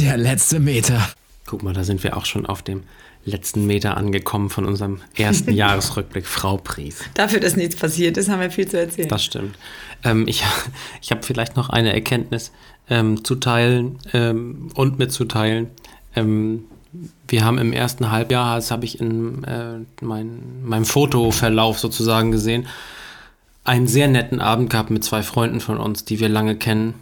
Der 0.00 0.16
letzte 0.16 0.58
Meter. 0.58 1.08
Guck 1.46 1.62
mal, 1.62 1.74
da 1.74 1.84
sind 1.84 2.02
wir 2.02 2.16
auch 2.16 2.24
schon 2.24 2.46
auf 2.46 2.62
dem 2.62 2.84
letzten 3.26 3.66
Meter 3.66 3.96
angekommen 3.96 4.50
von 4.50 4.64
unserem 4.64 5.00
ersten 5.14 5.52
Jahresrückblick. 5.54 6.26
Frau 6.26 6.56
Pries. 6.56 7.04
Dafür, 7.14 7.40
dass 7.40 7.56
nichts 7.56 7.76
passiert 7.76 8.16
ist, 8.16 8.28
haben 8.28 8.40
wir 8.40 8.50
viel 8.50 8.68
zu 8.68 8.78
erzählen. 8.78 9.08
Das 9.08 9.24
stimmt. 9.24 9.56
Ähm, 10.02 10.26
ich 10.26 10.42
ich 11.02 11.10
habe 11.10 11.22
vielleicht 11.22 11.56
noch 11.56 11.70
eine 11.70 11.92
Erkenntnis 11.92 12.52
ähm, 12.88 13.24
zu 13.24 13.36
teilen 13.36 13.98
ähm, 14.12 14.68
und 14.74 14.98
mitzuteilen. 14.98 15.68
Ähm, 16.14 16.64
wir 17.26 17.44
haben 17.44 17.58
im 17.58 17.72
ersten 17.72 18.10
Halbjahr, 18.10 18.56
das 18.56 18.70
habe 18.70 18.84
ich 18.84 19.00
in 19.00 19.44
äh, 19.44 19.78
mein, 20.00 20.62
meinem 20.64 20.84
Fotoverlauf 20.84 21.78
sozusagen 21.78 22.30
gesehen, 22.30 22.66
einen 23.64 23.88
sehr 23.88 24.08
netten 24.08 24.40
Abend 24.40 24.70
gehabt 24.70 24.90
mit 24.90 25.02
zwei 25.04 25.22
Freunden 25.22 25.60
von 25.60 25.78
uns, 25.78 26.04
die 26.04 26.20
wir 26.20 26.28
lange 26.28 26.56
kennen 26.56 26.94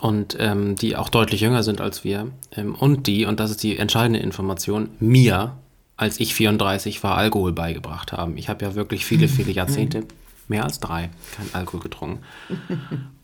und 0.00 0.36
ähm, 0.40 0.74
die 0.74 0.96
auch 0.96 1.10
deutlich 1.10 1.42
jünger 1.42 1.62
sind 1.62 1.80
als 1.80 2.02
wir. 2.02 2.28
Ähm, 2.56 2.74
und 2.74 3.06
die, 3.06 3.26
und 3.26 3.38
das 3.38 3.50
ist 3.50 3.62
die 3.62 3.78
entscheidende 3.78 4.18
Information, 4.18 4.88
mir, 4.98 5.56
als 5.96 6.18
ich 6.18 6.34
34 6.34 7.02
war, 7.04 7.16
Alkohol 7.16 7.52
beigebracht 7.52 8.12
haben. 8.12 8.36
Ich 8.36 8.48
habe 8.48 8.64
ja 8.64 8.74
wirklich 8.74 9.04
viele, 9.04 9.28
viele 9.28 9.52
Jahrzehnte, 9.52 10.04
mehr 10.48 10.64
als 10.64 10.80
drei, 10.80 11.10
kein 11.36 11.48
Alkohol 11.52 11.80
getrunken. 11.80 12.22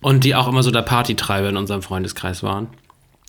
Und 0.00 0.24
die 0.24 0.34
auch 0.34 0.48
immer 0.48 0.62
so 0.62 0.70
der 0.70 0.82
Partytreiber 0.82 1.48
in 1.48 1.56
unserem 1.56 1.82
Freundeskreis 1.82 2.42
waren. 2.42 2.68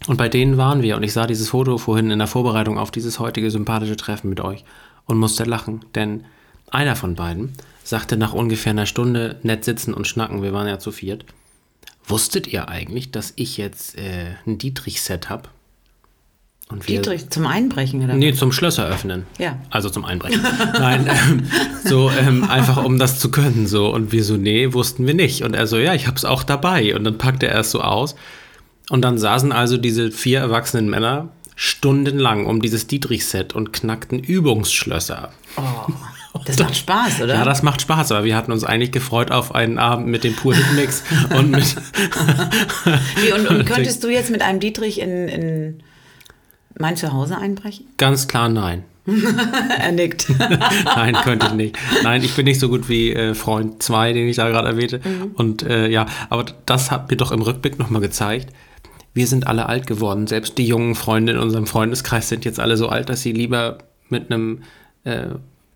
Und 0.07 0.17
bei 0.17 0.29
denen 0.29 0.57
waren 0.57 0.81
wir. 0.81 0.95
Und 0.95 1.03
ich 1.03 1.13
sah 1.13 1.27
dieses 1.27 1.49
Foto 1.49 1.77
vorhin 1.77 2.11
in 2.11 2.19
der 2.19 2.27
Vorbereitung 2.27 2.77
auf 2.77 2.91
dieses 2.91 3.19
heutige 3.19 3.51
sympathische 3.51 3.97
Treffen 3.97 4.29
mit 4.29 4.39
euch 4.39 4.63
und 5.05 5.17
musste 5.17 5.43
lachen. 5.43 5.85
Denn 5.95 6.25
einer 6.71 6.95
von 6.95 7.15
beiden 7.15 7.53
sagte 7.83 8.15
nach 8.17 8.33
ungefähr 8.33 8.71
einer 8.71 8.85
Stunde 8.85 9.39
nett 9.43 9.65
sitzen 9.65 9.93
und 9.93 10.07
schnacken, 10.07 10.43
wir 10.43 10.53
waren 10.53 10.67
ja 10.67 10.79
zu 10.79 10.91
viert, 10.91 11.25
wusstet 12.05 12.47
ihr 12.47 12.69
eigentlich, 12.69 13.11
dass 13.11 13.33
ich 13.35 13.57
jetzt 13.57 13.97
äh, 13.97 14.35
ein 14.45 14.57
Dietrich-Set 14.57 15.29
habe? 15.29 15.49
Und 16.71 16.87
wir, 16.87 16.97
Dietrich 16.97 17.31
zum 17.31 17.47
Einbrechen, 17.47 18.03
oder? 18.03 18.13
Nee, 18.13 18.33
zum 18.33 18.51
Schlösser 18.51 18.85
öffnen. 18.87 19.25
Ja. 19.39 19.59
Also 19.71 19.89
zum 19.89 20.05
Einbrechen. 20.05 20.39
Nein, 20.73 21.09
ähm, 21.09 21.47
so 21.83 22.11
ähm, 22.11 22.43
einfach 22.43 22.83
um 22.83 22.99
das 22.99 23.17
zu 23.17 23.31
können. 23.31 23.65
So. 23.65 23.91
Und 23.91 24.11
wir 24.11 24.23
so, 24.23 24.37
nee, 24.37 24.71
wussten 24.71 25.07
wir 25.07 25.15
nicht. 25.15 25.43
Und 25.43 25.55
er 25.55 25.65
so, 25.65 25.77
ja, 25.77 25.95
ich 25.95 26.05
hab's 26.05 26.25
auch 26.25 26.43
dabei. 26.43 26.95
Und 26.95 27.05
dann 27.05 27.17
packte 27.17 27.47
er 27.47 27.61
es 27.61 27.71
so 27.71 27.81
aus. 27.81 28.15
Und 28.89 29.01
dann 29.01 29.17
saßen 29.17 29.51
also 29.51 29.77
diese 29.77 30.11
vier 30.11 30.39
erwachsenen 30.41 30.91
Männer 30.91 31.29
stundenlang 31.55 32.45
um 32.45 32.61
dieses 32.61 32.85
Dietrich-Set 32.85 33.53
und 33.53 33.73
knackten 33.73 34.19
Übungsschlösser. 34.19 35.31
Das 36.45 36.59
macht 36.59 36.75
Spaß, 36.75 37.21
oder? 37.23 37.33
Ja, 37.33 37.45
das 37.45 37.63
macht 37.63 37.81
Spaß, 37.81 38.11
aber 38.11 38.23
wir 38.25 38.35
hatten 38.35 38.51
uns 38.51 38.63
eigentlich 38.63 38.91
gefreut 38.91 39.31
auf 39.31 39.55
einen 39.55 39.79
Abend 39.79 40.07
mit 40.07 40.23
dem 40.23 40.35
Pur 40.35 40.53
Hitmix 40.53 41.03
und 41.35 41.49
mit. 41.49 41.65
Wie, 43.15 43.33
und, 43.33 43.47
und 43.47 43.65
könntest 43.65 44.03
du 44.03 44.09
jetzt 44.09 44.29
mit 44.29 44.43
einem 44.43 44.59
Dietrich 44.59 45.01
in, 45.01 45.27
in 45.27 45.83
mein 46.79 46.97
Zuhause 46.97 47.37
einbrechen? 47.37 47.85
Ganz 47.97 48.27
klar 48.27 48.49
nein. 48.49 48.83
er 49.79 49.91
nickt. 49.91 50.29
Nein, 50.85 51.15
könnte 51.23 51.47
ich 51.47 51.53
nicht. 51.53 51.77
Nein, 52.03 52.23
ich 52.23 52.35
bin 52.35 52.45
nicht 52.45 52.59
so 52.59 52.69
gut 52.69 52.89
wie 52.89 53.11
äh, 53.11 53.33
Freund 53.33 53.81
2, 53.81 54.13
den 54.13 54.27
ich 54.27 54.35
da 54.35 54.49
gerade 54.49 54.67
erwähnte. 54.67 55.01
Und 55.33 55.63
äh, 55.63 55.87
ja, 55.87 56.05
aber 56.29 56.45
das 56.67 56.91
hat 56.91 57.09
mir 57.09 57.17
doch 57.17 57.31
im 57.31 57.41
Rückblick 57.41 57.79
nochmal 57.79 58.01
gezeigt, 58.01 58.53
wir 59.13 59.25
sind 59.25 59.47
alle 59.47 59.67
alt 59.67 59.87
geworden. 59.87 60.27
Selbst 60.27 60.57
die 60.57 60.67
jungen 60.67 60.95
Freunde 60.95 61.33
in 61.33 61.39
unserem 61.39 61.65
Freundeskreis 61.65 62.29
sind 62.29 62.45
jetzt 62.45 62.59
alle 62.59 62.77
so 62.77 62.89
alt, 62.89 63.09
dass 63.09 63.21
sie 63.21 63.31
lieber 63.31 63.79
mit 64.09 64.31
einem 64.31 64.61
äh, 65.03 65.29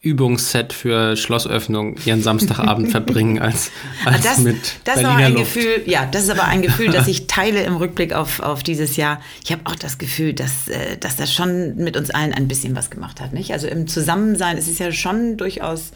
Übungsset 0.04 0.74
für 0.74 1.16
Schlossöffnung 1.16 1.96
ihren 2.06 2.22
Samstagabend 2.22 2.92
verbringen 2.92 3.40
als, 3.40 3.72
als 4.04 4.22
das, 4.22 4.38
mit 4.40 4.58
das 4.84 4.98
ist 4.98 5.06
aber 5.06 5.16
Berliner 5.16 5.28
ein 5.28 5.34
Luft. 5.34 5.54
Gefühl, 5.54 5.82
ja, 5.86 6.06
das 6.06 6.24
ist 6.24 6.30
aber 6.30 6.44
ein 6.44 6.62
Gefühl, 6.62 6.92
das 6.92 7.08
ich 7.08 7.28
teile 7.28 7.64
im 7.64 7.78
Rückblick 7.78 8.12
auf, 8.12 8.42
auf 8.42 8.64
dieses 8.64 8.98
Jahr. 8.98 9.22
Ich 9.46 9.54
habe 9.54 9.62
auch 9.64 9.76
das 9.76 9.98
Gefühl, 9.98 10.34
dass, 10.34 10.68
äh, 10.68 10.98
dass 11.00 11.16
das 11.16 11.34
schon 11.34 11.78
mit 11.78 11.96
uns 11.96 12.10
allen 12.10 12.34
ein 12.34 12.50
bisschen 12.50 12.76
was 12.76 12.90
gemacht 12.90 13.22
hat. 13.22 13.32
Nicht? 13.32 13.54
Also 13.54 13.68
im 13.68 13.88
Zusammensein 13.88 14.58
ist 14.58 14.68
es 14.68 14.78
ja 14.78 14.92
schon 14.92 15.38
durchaus 15.38 15.92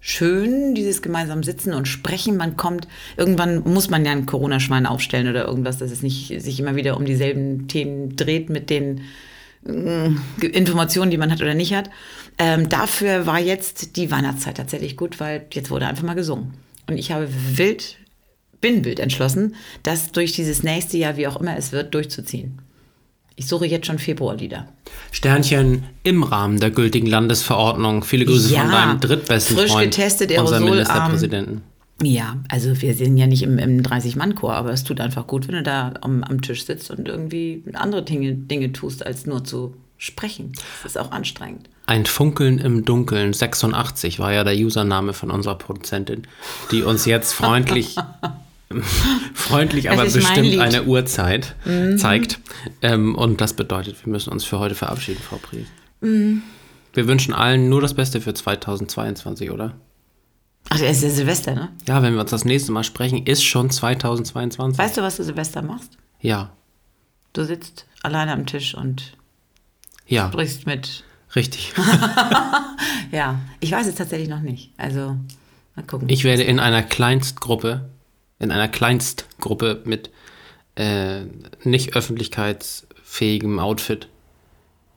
schön, 0.00 0.74
dieses 0.74 1.02
gemeinsam 1.02 1.42
Sitzen 1.42 1.74
und 1.74 1.86
Sprechen. 1.86 2.38
Man 2.38 2.56
kommt, 2.56 2.88
irgendwann 3.18 3.62
muss 3.64 3.90
man 3.90 4.06
ja 4.06 4.12
ein 4.12 4.24
Corona-Schwein 4.24 4.86
aufstellen 4.86 5.28
oder 5.28 5.44
irgendwas, 5.44 5.76
dass 5.76 5.90
es 5.90 6.02
nicht 6.02 6.40
sich 6.40 6.58
immer 6.58 6.76
wieder 6.76 6.96
um 6.96 7.04
dieselben 7.04 7.68
Themen 7.68 8.16
dreht 8.16 8.48
mit 8.48 8.70
den 8.70 8.98
äh, 8.98 9.02
Informationen, 9.62 11.10
die 11.10 11.18
man 11.18 11.30
hat 11.30 11.42
oder 11.42 11.54
nicht 11.54 11.74
hat. 11.74 11.90
Ähm, 12.38 12.68
dafür 12.68 13.26
war 13.26 13.38
jetzt 13.38 13.96
die 13.96 14.10
Weihnachtszeit 14.10 14.56
tatsächlich 14.56 14.96
gut, 14.96 15.20
weil 15.20 15.46
jetzt 15.52 15.70
wurde 15.70 15.86
einfach 15.86 16.02
mal 16.02 16.14
gesungen. 16.14 16.54
Und 16.88 16.96
ich 16.96 17.12
habe 17.12 17.28
wild, 17.54 17.96
bin 18.60 18.84
wild 18.84 19.00
entschlossen, 19.00 19.54
das 19.82 20.12
durch 20.12 20.32
dieses 20.32 20.62
nächste 20.62 20.96
Jahr, 20.96 21.16
wie 21.16 21.26
auch 21.26 21.36
immer 21.36 21.56
es 21.56 21.72
wird, 21.72 21.94
durchzuziehen. 21.94 22.62
Ich 23.36 23.46
suche 23.46 23.66
jetzt 23.66 23.86
schon 23.86 23.98
Februarlieder. 23.98 24.68
Sternchen 25.12 25.84
im 26.02 26.22
Rahmen 26.22 26.60
der 26.60 26.70
gültigen 26.70 27.06
Landesverordnung. 27.06 28.04
Viele 28.04 28.26
Grüße 28.26 28.52
Ja, 28.52 28.62
von 28.62 28.70
deinem 28.70 29.00
drittbesten 29.00 29.56
frisch 29.56 29.70
Freund, 29.70 29.94
getestet, 29.94 30.36
unserem. 30.38 30.64
Ministerpräsidenten. 30.64 31.62
Ja, 32.02 32.38
also 32.48 32.80
wir 32.80 32.94
sind 32.94 33.16
ja 33.16 33.26
nicht 33.26 33.42
im, 33.42 33.58
im 33.58 33.82
30-Mann-Chor, 33.82 34.54
aber 34.54 34.72
es 34.72 34.84
tut 34.84 35.00
einfach 35.00 35.26
gut, 35.26 35.48
wenn 35.48 35.56
du 35.56 35.62
da 35.62 35.94
am, 36.00 36.22
am 36.24 36.40
Tisch 36.40 36.64
sitzt 36.64 36.90
und 36.90 37.08
irgendwie 37.08 37.62
andere 37.74 38.02
Dinge, 38.02 38.34
Dinge 38.34 38.72
tust, 38.72 39.04
als 39.04 39.26
nur 39.26 39.44
zu 39.44 39.74
sprechen. 39.98 40.52
Das 40.82 40.92
ist 40.92 40.98
auch 40.98 41.10
anstrengend. 41.10 41.68
Ein 41.86 42.06
Funkeln 42.06 42.58
im 42.58 42.84
Dunkeln 42.84 43.32
86 43.34 44.18
war 44.18 44.32
ja 44.32 44.44
der 44.44 44.54
Username 44.54 45.12
von 45.12 45.30
unserer 45.30 45.56
Produzentin, 45.56 46.26
die 46.70 46.82
uns 46.82 47.04
jetzt 47.04 47.34
freundlich, 47.34 47.96
freundlich, 49.34 49.90
aber 49.90 50.04
bestimmt. 50.04 50.54
Mhm. 50.54 50.60
eine 50.60 50.84
Uhrzeit 50.84 51.54
zeigt. 51.96 52.40
Ähm, 52.80 53.14
und 53.14 53.42
das 53.42 53.52
bedeutet, 53.52 54.04
wir 54.06 54.10
müssen 54.10 54.32
uns 54.32 54.44
für 54.44 54.58
heute 54.58 54.74
verabschieden, 54.74 55.20
Frau 55.20 55.36
Pries. 55.36 55.66
Mhm. 56.00 56.42
Wir 56.94 57.06
wünschen 57.06 57.34
allen 57.34 57.68
nur 57.68 57.82
das 57.82 57.92
Beste 57.92 58.20
für 58.20 58.32
2022, 58.32 59.50
oder? 59.50 59.74
Ach, 60.70 60.78
der 60.78 60.90
ist 60.90 61.02
ja 61.02 61.10
Silvester, 61.10 61.54
ne? 61.54 61.68
Ja, 61.86 62.02
wenn 62.02 62.14
wir 62.14 62.20
uns 62.20 62.30
das 62.30 62.44
nächste 62.44 62.72
Mal 62.72 62.84
sprechen, 62.84 63.26
ist 63.26 63.42
schon 63.44 63.70
2022. 63.70 64.78
Weißt 64.78 64.96
du, 64.96 65.02
was 65.02 65.16
du 65.16 65.24
Silvester 65.24 65.62
machst? 65.62 65.98
Ja, 66.20 66.52
Du 67.32 67.44
sitzt 67.44 67.86
alleine 68.02 68.32
am 68.32 68.44
Tisch 68.46 68.74
und 68.74 69.16
ja, 70.06 70.28
sprichst 70.28 70.66
mit. 70.66 71.04
richtig. 71.36 71.72
Ja, 73.12 73.40
ich 73.58 73.72
weiß 73.72 73.86
es 73.88 73.96
tatsächlich 73.96 74.28
noch 74.28 74.40
nicht. 74.40 74.72
Also, 74.76 75.16
mal 75.74 75.82
gucken. 75.86 76.08
Ich 76.08 76.22
werde 76.24 76.42
in 76.44 76.60
einer 76.60 76.82
Kleinstgruppe, 76.82 77.88
in 78.38 78.52
einer 78.52 78.68
Kleinstgruppe 78.68 79.82
mit 79.84 80.10
äh, 80.76 81.22
nicht 81.64 81.96
öffentlichkeitsfähigem 81.96 83.58
Outfit 83.58 84.08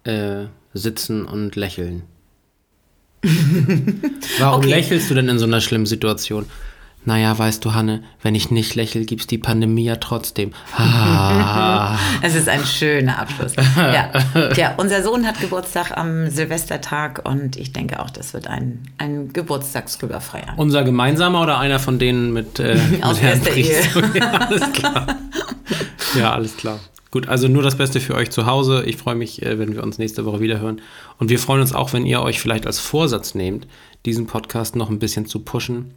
äh, 0.03 0.45
sitzen 0.73 1.25
und 1.25 1.55
lächeln. 1.55 2.03
Warum 4.39 4.59
Okay. 4.59 4.69
lächelst 4.69 5.09
du 5.09 5.15
denn 5.15 5.29
in 5.29 5.39
so 5.39 5.45
einer 5.45 5.61
schlimmen 5.61 5.85
Situation? 5.85 6.45
Naja, 7.05 7.37
weißt 7.37 7.65
du, 7.65 7.73
Hanne, 7.73 8.01
wenn 8.21 8.33
ich 8.33 8.49
nicht 8.49 8.75
lächle, 8.75 9.03
gibt's 9.03 9.27
die 9.27 9.37
Pandemie 9.37 9.83
ja 9.83 9.97
trotzdem. 9.97 10.51
Ah. 10.77 11.97
Es 12.21 12.33
ist 12.33 12.47
ein 12.47 12.63
schöner 12.65 13.19
Abschluss. 13.19 13.53
Ja. 13.75 14.09
Tja, 14.53 14.73
unser 14.77 15.03
Sohn 15.03 15.25
hat 15.27 15.39
Geburtstag 15.41 15.95
am 15.97 16.29
Silvestertag 16.29 17.21
und 17.27 17.57
ich 17.57 17.73
denke 17.73 17.99
auch, 18.01 18.09
das 18.09 18.33
wird 18.33 18.47
ein, 18.47 18.79
ein 18.97 19.33
Geburtstagsrüberfeiern. 19.33 20.53
Unser 20.57 20.83
gemeinsamer 20.83 21.41
oder 21.41 21.59
einer 21.59 21.79
von 21.79 21.99
denen 21.99 22.31
mit, 22.31 22.59
äh, 22.59 22.77
Aus 23.01 23.15
mit 23.21 23.23
Herrn 23.23 23.41
Priest? 23.41 23.89
ja, 24.15 24.31
alles 24.31 24.71
klar. 24.71 25.07
Ja, 26.17 26.33
alles 26.33 26.55
klar. 26.57 26.79
Gut, 27.13 27.27
also 27.27 27.47
nur 27.47 27.61
das 27.61 27.75
Beste 27.75 27.99
für 27.99 28.15
euch 28.15 28.31
zu 28.31 28.47
Hause. 28.47 28.85
Ich 28.87 28.97
freue 28.97 29.13
mich, 29.13 29.43
äh, 29.43 29.59
wenn 29.59 29.75
wir 29.75 29.83
uns 29.83 29.99
nächste 29.99 30.25
Woche 30.25 30.39
wieder 30.39 30.59
hören. 30.59 30.81
Und 31.19 31.29
wir 31.29 31.37
freuen 31.37 31.61
uns 31.61 31.71
auch, 31.71 31.93
wenn 31.93 32.07
ihr 32.07 32.23
euch 32.23 32.39
vielleicht 32.39 32.65
als 32.65 32.79
Vorsatz 32.79 33.35
nehmt, 33.35 33.67
diesen 34.03 34.25
Podcast 34.25 34.75
noch 34.75 34.89
ein 34.89 34.97
bisschen 34.97 35.27
zu 35.27 35.41
pushen. 35.41 35.93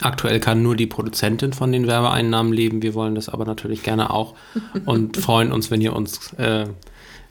Aktuell 0.00 0.40
kann 0.40 0.62
nur 0.62 0.74
die 0.74 0.86
Produzentin 0.86 1.52
von 1.52 1.70
den 1.70 1.86
Werbeeinnahmen 1.86 2.50
leben. 2.50 2.80
Wir 2.80 2.94
wollen 2.94 3.14
das 3.14 3.28
aber 3.28 3.44
natürlich 3.44 3.82
gerne 3.82 4.08
auch 4.08 4.36
und 4.86 5.18
freuen 5.18 5.52
uns, 5.52 5.70
wenn 5.70 5.82
ihr 5.82 5.94
uns 5.94 6.32
äh, 6.38 6.62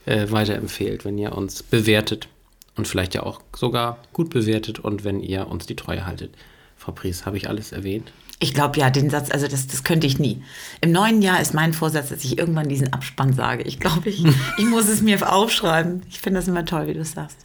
äh, 0.06 0.32
weiterempfehlt, 0.32 1.04
wenn 1.04 1.18
ihr 1.18 1.36
uns 1.36 1.64
bewertet 1.64 2.28
und 2.76 2.88
vielleicht 2.88 3.16
ja 3.16 3.24
auch 3.24 3.42
sogar 3.56 3.98
gut 4.14 4.30
bewertet 4.30 4.78
und 4.78 5.04
wenn 5.06 5.20
ihr 5.20 5.48
uns 5.48 5.66
die 5.66 5.76
Treue 5.76 6.06
haltet. 6.06 6.36
Frau 6.78 6.92
Pries, 6.92 7.26
habe 7.26 7.38
ich 7.38 7.50
alles 7.50 7.72
erwähnt? 7.72 8.14
Ich 8.44 8.54
glaube 8.54 8.78
ja, 8.78 8.90
den 8.90 9.10
Satz, 9.10 9.32
also 9.32 9.48
das, 9.48 9.68
das 9.68 9.86
könnte 9.86 10.06
ich 10.06 10.20
nie. 10.20 10.44
Im 10.82 10.92
neuen 10.92 11.22
Jahr 11.22 11.40
ist 11.40 11.54
mein 11.54 11.72
Vorsatz, 11.72 12.10
dass 12.10 12.26
ich 12.26 12.38
irgendwann 12.38 12.68
diesen 12.68 12.92
Abspann 12.92 13.32
sage. 13.32 13.64
Ich 13.64 13.80
glaube, 13.80 14.10
ich, 14.10 14.22
ich 14.58 14.66
muss 14.66 14.90
es 14.90 15.02
mir 15.02 15.32
aufschreiben. 15.32 16.02
Ich 16.10 16.20
finde 16.20 16.42
das 16.42 16.50
immer 16.50 16.66
toll, 16.66 16.88
wie 16.88 16.94
du 16.94 17.00
es 17.00 17.14
sagst. 17.14 17.38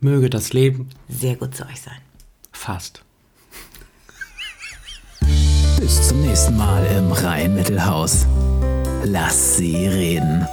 Möge 0.00 0.30
das 0.30 0.54
Leben 0.54 0.88
Sehr 1.10 1.36
gut 1.36 1.54
zu 1.54 1.64
euch 1.66 1.78
sein. 1.78 1.98
fast. 2.52 3.02
Bis 5.78 6.08
zum 6.08 6.22
nächsten 6.22 6.56
Mal 6.56 6.86
im 6.86 7.12
Rhein-Mittelhaus. 7.12 8.24
Lass 9.04 9.58
sie 9.58 9.86
reden. 9.86 10.46